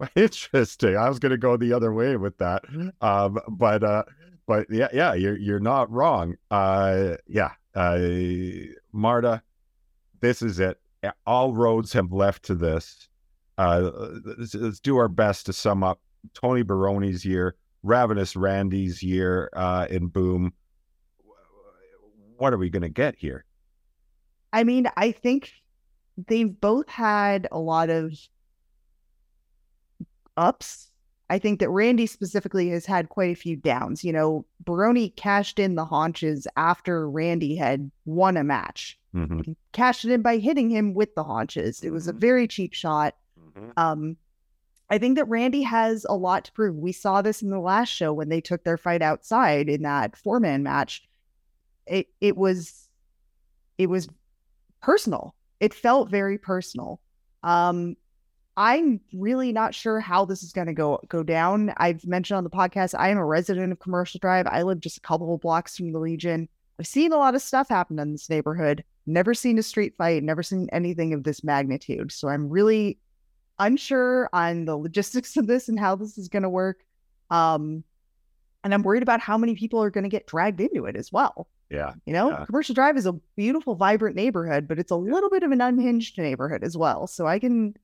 Interesting. 0.14 0.96
I 0.96 1.08
was 1.08 1.18
going 1.18 1.30
to 1.30 1.38
go 1.38 1.56
the 1.56 1.72
other 1.72 1.92
way 1.92 2.16
with 2.16 2.38
that, 2.38 2.64
um, 3.00 3.38
but 3.48 3.82
uh, 3.82 4.04
but 4.46 4.66
yeah, 4.70 4.88
yeah, 4.92 5.14
you're 5.14 5.36
you're 5.36 5.60
not 5.60 5.90
wrong. 5.90 6.36
Uh, 6.50 7.16
yeah, 7.26 7.50
uh, 7.74 7.98
Marta, 8.92 9.42
this 10.20 10.42
is 10.42 10.60
it. 10.60 10.80
All 11.26 11.54
roads 11.54 11.92
have 11.92 12.12
left 12.12 12.44
to 12.44 12.54
this. 12.54 13.08
Uh, 13.58 13.90
let's, 14.38 14.54
let's 14.54 14.80
do 14.80 14.96
our 14.96 15.08
best 15.08 15.46
to 15.46 15.52
sum 15.52 15.82
up 15.82 16.00
Tony 16.32 16.62
Baroni's 16.62 17.24
year, 17.24 17.56
Ravenous 17.82 18.36
Randy's 18.36 19.02
year 19.02 19.50
uh, 19.52 19.86
in 19.90 20.06
Boom. 20.06 20.52
What 22.36 22.52
are 22.52 22.58
we 22.58 22.70
going 22.70 22.82
to 22.82 22.88
get 22.88 23.16
here? 23.16 23.44
I 24.52 24.62
mean, 24.62 24.86
I 24.96 25.10
think 25.10 25.52
they've 26.28 26.60
both 26.60 26.88
had 26.88 27.48
a 27.50 27.58
lot 27.58 27.90
of 27.90 28.12
ups. 30.36 30.88
I 31.30 31.38
think 31.38 31.60
that 31.60 31.68
Randy 31.68 32.06
specifically 32.06 32.70
has 32.70 32.86
had 32.86 33.08
quite 33.10 33.32
a 33.32 33.40
few 33.40 33.56
downs. 33.56 34.02
You 34.04 34.12
know, 34.12 34.46
Baroni 34.64 35.10
cashed 35.10 35.58
in 35.58 35.74
the 35.74 35.84
haunches 35.84 36.46
after 36.56 37.10
Randy 37.10 37.56
had 37.56 37.90
won 38.06 38.36
a 38.36 38.44
match. 38.44 38.98
Mm-hmm. 39.14 39.52
Cashed 39.72 40.04
it 40.04 40.12
in 40.12 40.22
by 40.22 40.38
hitting 40.38 40.70
him 40.70 40.94
with 40.94 41.14
the 41.16 41.24
haunches. 41.24 41.82
It 41.82 41.90
was 41.90 42.06
a 42.06 42.12
very 42.12 42.46
cheap 42.46 42.72
shot. 42.72 43.14
Mm-hmm. 43.58 43.70
Um, 43.76 44.16
I 44.90 44.98
think 44.98 45.16
that 45.16 45.28
Randy 45.28 45.62
has 45.62 46.06
a 46.08 46.14
lot 46.14 46.46
to 46.46 46.52
prove. 46.52 46.76
We 46.76 46.92
saw 46.92 47.20
this 47.20 47.42
in 47.42 47.50
the 47.50 47.58
last 47.58 47.90
show 47.90 48.12
when 48.12 48.28
they 48.28 48.40
took 48.40 48.64
their 48.64 48.78
fight 48.78 49.02
outside 49.02 49.68
in 49.68 49.82
that 49.82 50.16
four 50.16 50.40
man 50.40 50.62
match. 50.62 51.02
It 51.86 52.08
it 52.20 52.36
was 52.36 52.88
it 53.76 53.88
was 53.88 54.08
personal. 54.80 55.34
It 55.60 55.74
felt 55.74 56.10
very 56.10 56.38
personal. 56.38 57.00
Um, 57.42 57.96
I'm 58.56 59.00
really 59.12 59.52
not 59.52 59.74
sure 59.74 60.00
how 60.00 60.24
this 60.24 60.42
is 60.42 60.52
going 60.52 60.66
to 60.66 60.72
go 60.72 61.00
go 61.08 61.22
down. 61.22 61.72
I've 61.76 62.06
mentioned 62.06 62.38
on 62.38 62.44
the 62.44 62.50
podcast 62.50 62.98
I 62.98 63.10
am 63.10 63.18
a 63.18 63.24
resident 63.24 63.72
of 63.72 63.78
Commercial 63.78 64.18
Drive. 64.18 64.46
I 64.46 64.62
live 64.62 64.80
just 64.80 64.98
a 64.98 65.02
couple 65.02 65.34
of 65.34 65.40
blocks 65.40 65.76
from 65.76 65.92
the 65.92 65.98
Legion. 65.98 66.48
I've 66.78 66.86
seen 66.86 67.12
a 67.12 67.16
lot 67.16 67.34
of 67.34 67.42
stuff 67.42 67.68
happen 67.68 67.98
in 67.98 68.12
this 68.12 68.30
neighborhood. 68.30 68.84
Never 69.06 69.34
seen 69.34 69.58
a 69.58 69.62
street 69.62 69.94
fight. 69.98 70.22
Never 70.22 70.42
seen 70.42 70.68
anything 70.72 71.12
of 71.12 71.24
this 71.24 71.42
magnitude. 71.44 72.12
So 72.12 72.28
I'm 72.28 72.48
really 72.48 72.98
unsure 73.58 74.28
on 74.32 74.64
the 74.64 74.76
logistics 74.76 75.36
of 75.36 75.46
this 75.46 75.68
and 75.68 75.78
how 75.78 75.96
this 75.96 76.18
is 76.18 76.28
going 76.28 76.42
to 76.42 76.48
work. 76.48 76.84
Um, 77.30 77.84
and 78.64 78.74
I'm 78.74 78.82
worried 78.82 79.02
about 79.02 79.20
how 79.20 79.38
many 79.38 79.54
people 79.54 79.82
are 79.82 79.90
going 79.90 80.04
to 80.04 80.10
get 80.10 80.26
dragged 80.26 80.60
into 80.60 80.84
it 80.86 80.96
as 80.96 81.12
well. 81.12 81.48
Yeah. 81.70 81.94
You 82.06 82.12
know, 82.12 82.30
Yeah. 82.30 82.44
Commercial 82.46 82.74
Drive 82.74 82.96
is 82.96 83.06
a 83.06 83.12
beautiful, 83.36 83.74
vibrant 83.74 84.16
neighborhood, 84.16 84.66
but 84.66 84.78
it's 84.78 84.90
a 84.90 84.96
little 84.96 85.30
bit 85.30 85.42
of 85.42 85.50
an 85.52 85.60
unhinged 85.60 86.18
neighborhood 86.18 86.64
as 86.64 86.76
well. 86.76 87.06
So 87.06 87.26
I 87.26 87.38
can, 87.38 87.74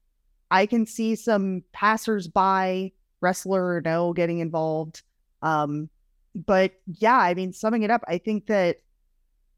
I 0.50 0.66
can 0.66 0.86
see 0.86 1.16
some 1.16 1.62
passersby, 1.72 2.94
wrestler 3.20 3.76
or 3.76 3.82
no, 3.82 4.12
getting 4.12 4.38
involved. 4.38 5.02
Um, 5.42 5.88
but 6.34 6.72
yeah, 6.86 7.18
I 7.18 7.34
mean, 7.34 7.52
summing 7.52 7.82
it 7.82 7.90
up, 7.90 8.02
I 8.08 8.18
think 8.18 8.46
that 8.46 8.78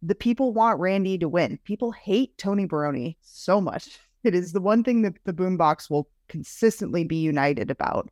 the 0.03 0.15
people 0.15 0.53
want 0.53 0.79
Randy 0.81 1.19
to 1.19 1.29
win. 1.29 1.59
People 1.65 1.93
hate 1.93 2.37
Tony 2.37 2.67
Baroni 2.67 3.17
so 3.23 3.61
much. 3.61 3.99
It 4.25 4.35
is 4.35 4.53
the 4.53 4.61
one 4.61 4.83
thing 4.83 5.03
that 5.03 5.15
the 5.25 5.33
Boombox 5.33 5.91
will 5.91 6.09
consistently 6.29 7.05
be 7.05 7.17
united 7.17 7.71
about. 7.71 8.11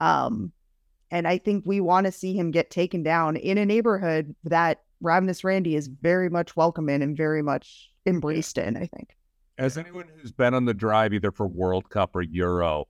Um, 0.00 0.52
and 1.10 1.28
I 1.28 1.38
think 1.38 1.64
we 1.64 1.80
want 1.80 2.06
to 2.06 2.12
see 2.12 2.34
him 2.34 2.50
get 2.50 2.70
taken 2.70 3.02
down 3.02 3.36
in 3.36 3.58
a 3.58 3.64
neighborhood 3.64 4.34
that 4.44 4.82
Ravenous 5.00 5.44
Randy 5.44 5.76
is 5.76 5.88
very 5.88 6.28
much 6.28 6.56
welcome 6.56 6.88
in 6.88 7.02
and 7.02 7.16
very 7.16 7.42
much 7.42 7.90
embraced 8.06 8.58
in, 8.58 8.76
I 8.76 8.86
think. 8.86 9.16
As 9.58 9.78
anyone 9.78 10.06
who's 10.16 10.32
been 10.32 10.54
on 10.54 10.64
the 10.64 10.74
drive 10.74 11.14
either 11.14 11.30
for 11.30 11.46
World 11.46 11.88
Cup 11.88 12.16
or 12.16 12.22
Euro, 12.22 12.88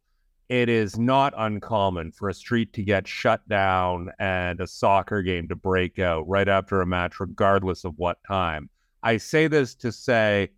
it 0.48 0.68
is 0.68 0.98
not 0.98 1.34
uncommon 1.36 2.12
for 2.12 2.28
a 2.28 2.34
street 2.34 2.72
to 2.74 2.82
get 2.82 3.08
shut 3.08 3.46
down 3.48 4.10
and 4.18 4.60
a 4.60 4.66
soccer 4.66 5.22
game 5.22 5.48
to 5.48 5.56
break 5.56 5.98
out 5.98 6.28
right 6.28 6.48
after 6.48 6.80
a 6.80 6.86
match, 6.86 7.20
regardless 7.20 7.84
of 7.84 7.98
what 7.98 8.18
time. 8.26 8.68
I 9.02 9.16
say 9.16 9.46
this 9.48 9.74
to 9.76 9.92
say 9.92 10.50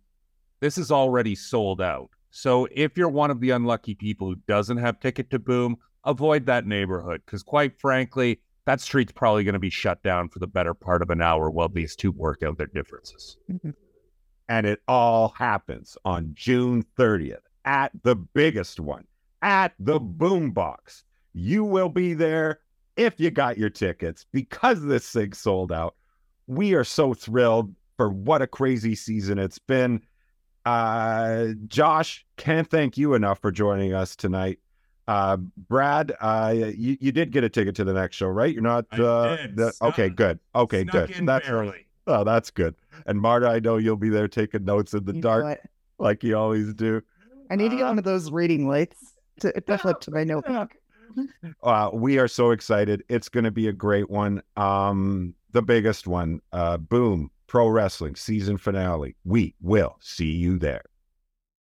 this 0.59 0.77
is 0.77 0.91
already 0.91 1.35
sold 1.35 1.81
out. 1.81 2.09
So 2.29 2.67
if 2.71 2.97
you're 2.97 3.09
one 3.09 3.31
of 3.31 3.39
the 3.39 3.51
unlucky 3.51 3.95
people 3.95 4.27
who 4.27 4.35
doesn't 4.47 4.77
have 4.77 4.99
ticket 4.99 5.29
to 5.31 5.39
Boom, 5.39 5.77
avoid 6.03 6.45
that 6.45 6.65
neighborhood 6.65 7.21
because, 7.25 7.43
quite 7.43 7.79
frankly, 7.79 8.39
that 8.65 8.81
street's 8.81 9.11
probably 9.11 9.43
going 9.43 9.53
to 9.53 9.59
be 9.59 9.69
shut 9.69 10.03
down 10.03 10.29
for 10.29 10.39
the 10.39 10.47
better 10.47 10.73
part 10.73 11.01
of 11.01 11.09
an 11.09 11.21
hour 11.21 11.49
while 11.49 11.69
these 11.69 11.95
two 11.95 12.11
work 12.11 12.43
out 12.43 12.57
their 12.57 12.67
differences. 12.67 13.37
Mm-hmm. 13.49 13.71
And 14.49 14.65
it 14.65 14.81
all 14.87 15.29
happens 15.29 15.97
on 16.05 16.31
June 16.33 16.85
30th 16.97 17.37
at 17.65 17.91
the 18.03 18.15
biggest 18.15 18.79
one, 18.79 19.05
at 19.41 19.73
the 19.79 19.99
Boombox. 19.99 21.03
You 21.33 21.63
will 21.63 21.89
be 21.89 22.13
there 22.13 22.59
if 22.95 23.19
you 23.19 23.29
got 23.29 23.57
your 23.57 23.69
tickets 23.69 24.25
because 24.31 24.83
this 24.83 25.09
thing 25.11 25.33
sold 25.33 25.71
out. 25.71 25.95
We 26.47 26.73
are 26.73 26.83
so 26.83 27.13
thrilled 27.13 27.73
for 27.97 28.09
what 28.09 28.41
a 28.41 28.47
crazy 28.47 28.95
season 28.95 29.37
it's 29.37 29.59
been. 29.59 30.01
Uh, 30.71 31.53
Josh, 31.67 32.25
can't 32.35 32.69
thank 32.69 32.97
you 32.97 33.13
enough 33.13 33.39
for 33.39 33.51
joining 33.51 33.93
us 33.93 34.17
tonight. 34.17 34.59
Uh, 35.07 35.37
Brad, 35.37 36.11
uh, 36.19 36.53
you, 36.53 36.97
you 36.99 37.13
did 37.13 37.31
get 37.31 37.45
a 37.45 37.49
ticket 37.49 37.73
to 37.75 37.85
the 37.85 37.93
next 37.93 38.17
show, 38.17 38.27
right? 38.27 38.53
You're 38.53 38.61
not. 38.63 38.85
I 38.91 39.01
Uh, 39.01 39.37
did. 39.37 39.55
the- 39.55 39.73
okay, 39.81 40.09
good. 40.09 40.39
Okay, 40.53 40.83
Snuck 40.83 41.07
good. 41.07 41.25
That's 41.25 41.47
barely. 41.47 41.85
oh, 42.07 42.25
that's 42.25 42.51
good. 42.51 42.75
And 43.05 43.21
Marta, 43.21 43.47
I 43.47 43.59
know 43.59 43.77
you'll 43.77 43.95
be 43.95 44.09
there 44.09 44.27
taking 44.27 44.65
notes 44.65 44.93
in 44.93 45.05
the 45.05 45.15
You 45.15 45.21
dark 45.21 45.59
like 45.99 46.21
you 46.23 46.35
always 46.37 46.73
do. 46.73 47.01
I 47.49 47.55
need 47.55 47.69
to 47.71 47.77
get 47.77 47.85
Uh, 47.85 47.87
one 47.87 47.97
of 47.99 48.03
those 48.03 48.29
reading 48.29 48.67
lights 48.67 49.13
to, 49.39 49.53
to 49.61 49.77
flip 49.77 50.01
to 50.01 50.11
my 50.11 50.25
notebook. 50.25 50.73
Uh, 51.63 51.91
we 51.93 52.19
are 52.19 52.27
so 52.27 52.51
excited. 52.51 53.03
It's 53.07 53.29
going 53.29 53.45
to 53.45 53.51
be 53.51 53.69
a 53.69 53.73
great 53.73 54.09
one. 54.09 54.43
Um, 54.57 55.33
the 55.53 55.61
biggest 55.61 56.07
one. 56.07 56.41
Uh, 56.51 56.75
boom. 56.75 57.31
Pro 57.47 57.69
wrestling 57.69 58.15
season 58.15 58.57
finale. 58.57 59.15
We 59.23 59.55
will 59.61 59.97
see 60.01 60.31
you 60.31 60.59
there. 60.59 60.83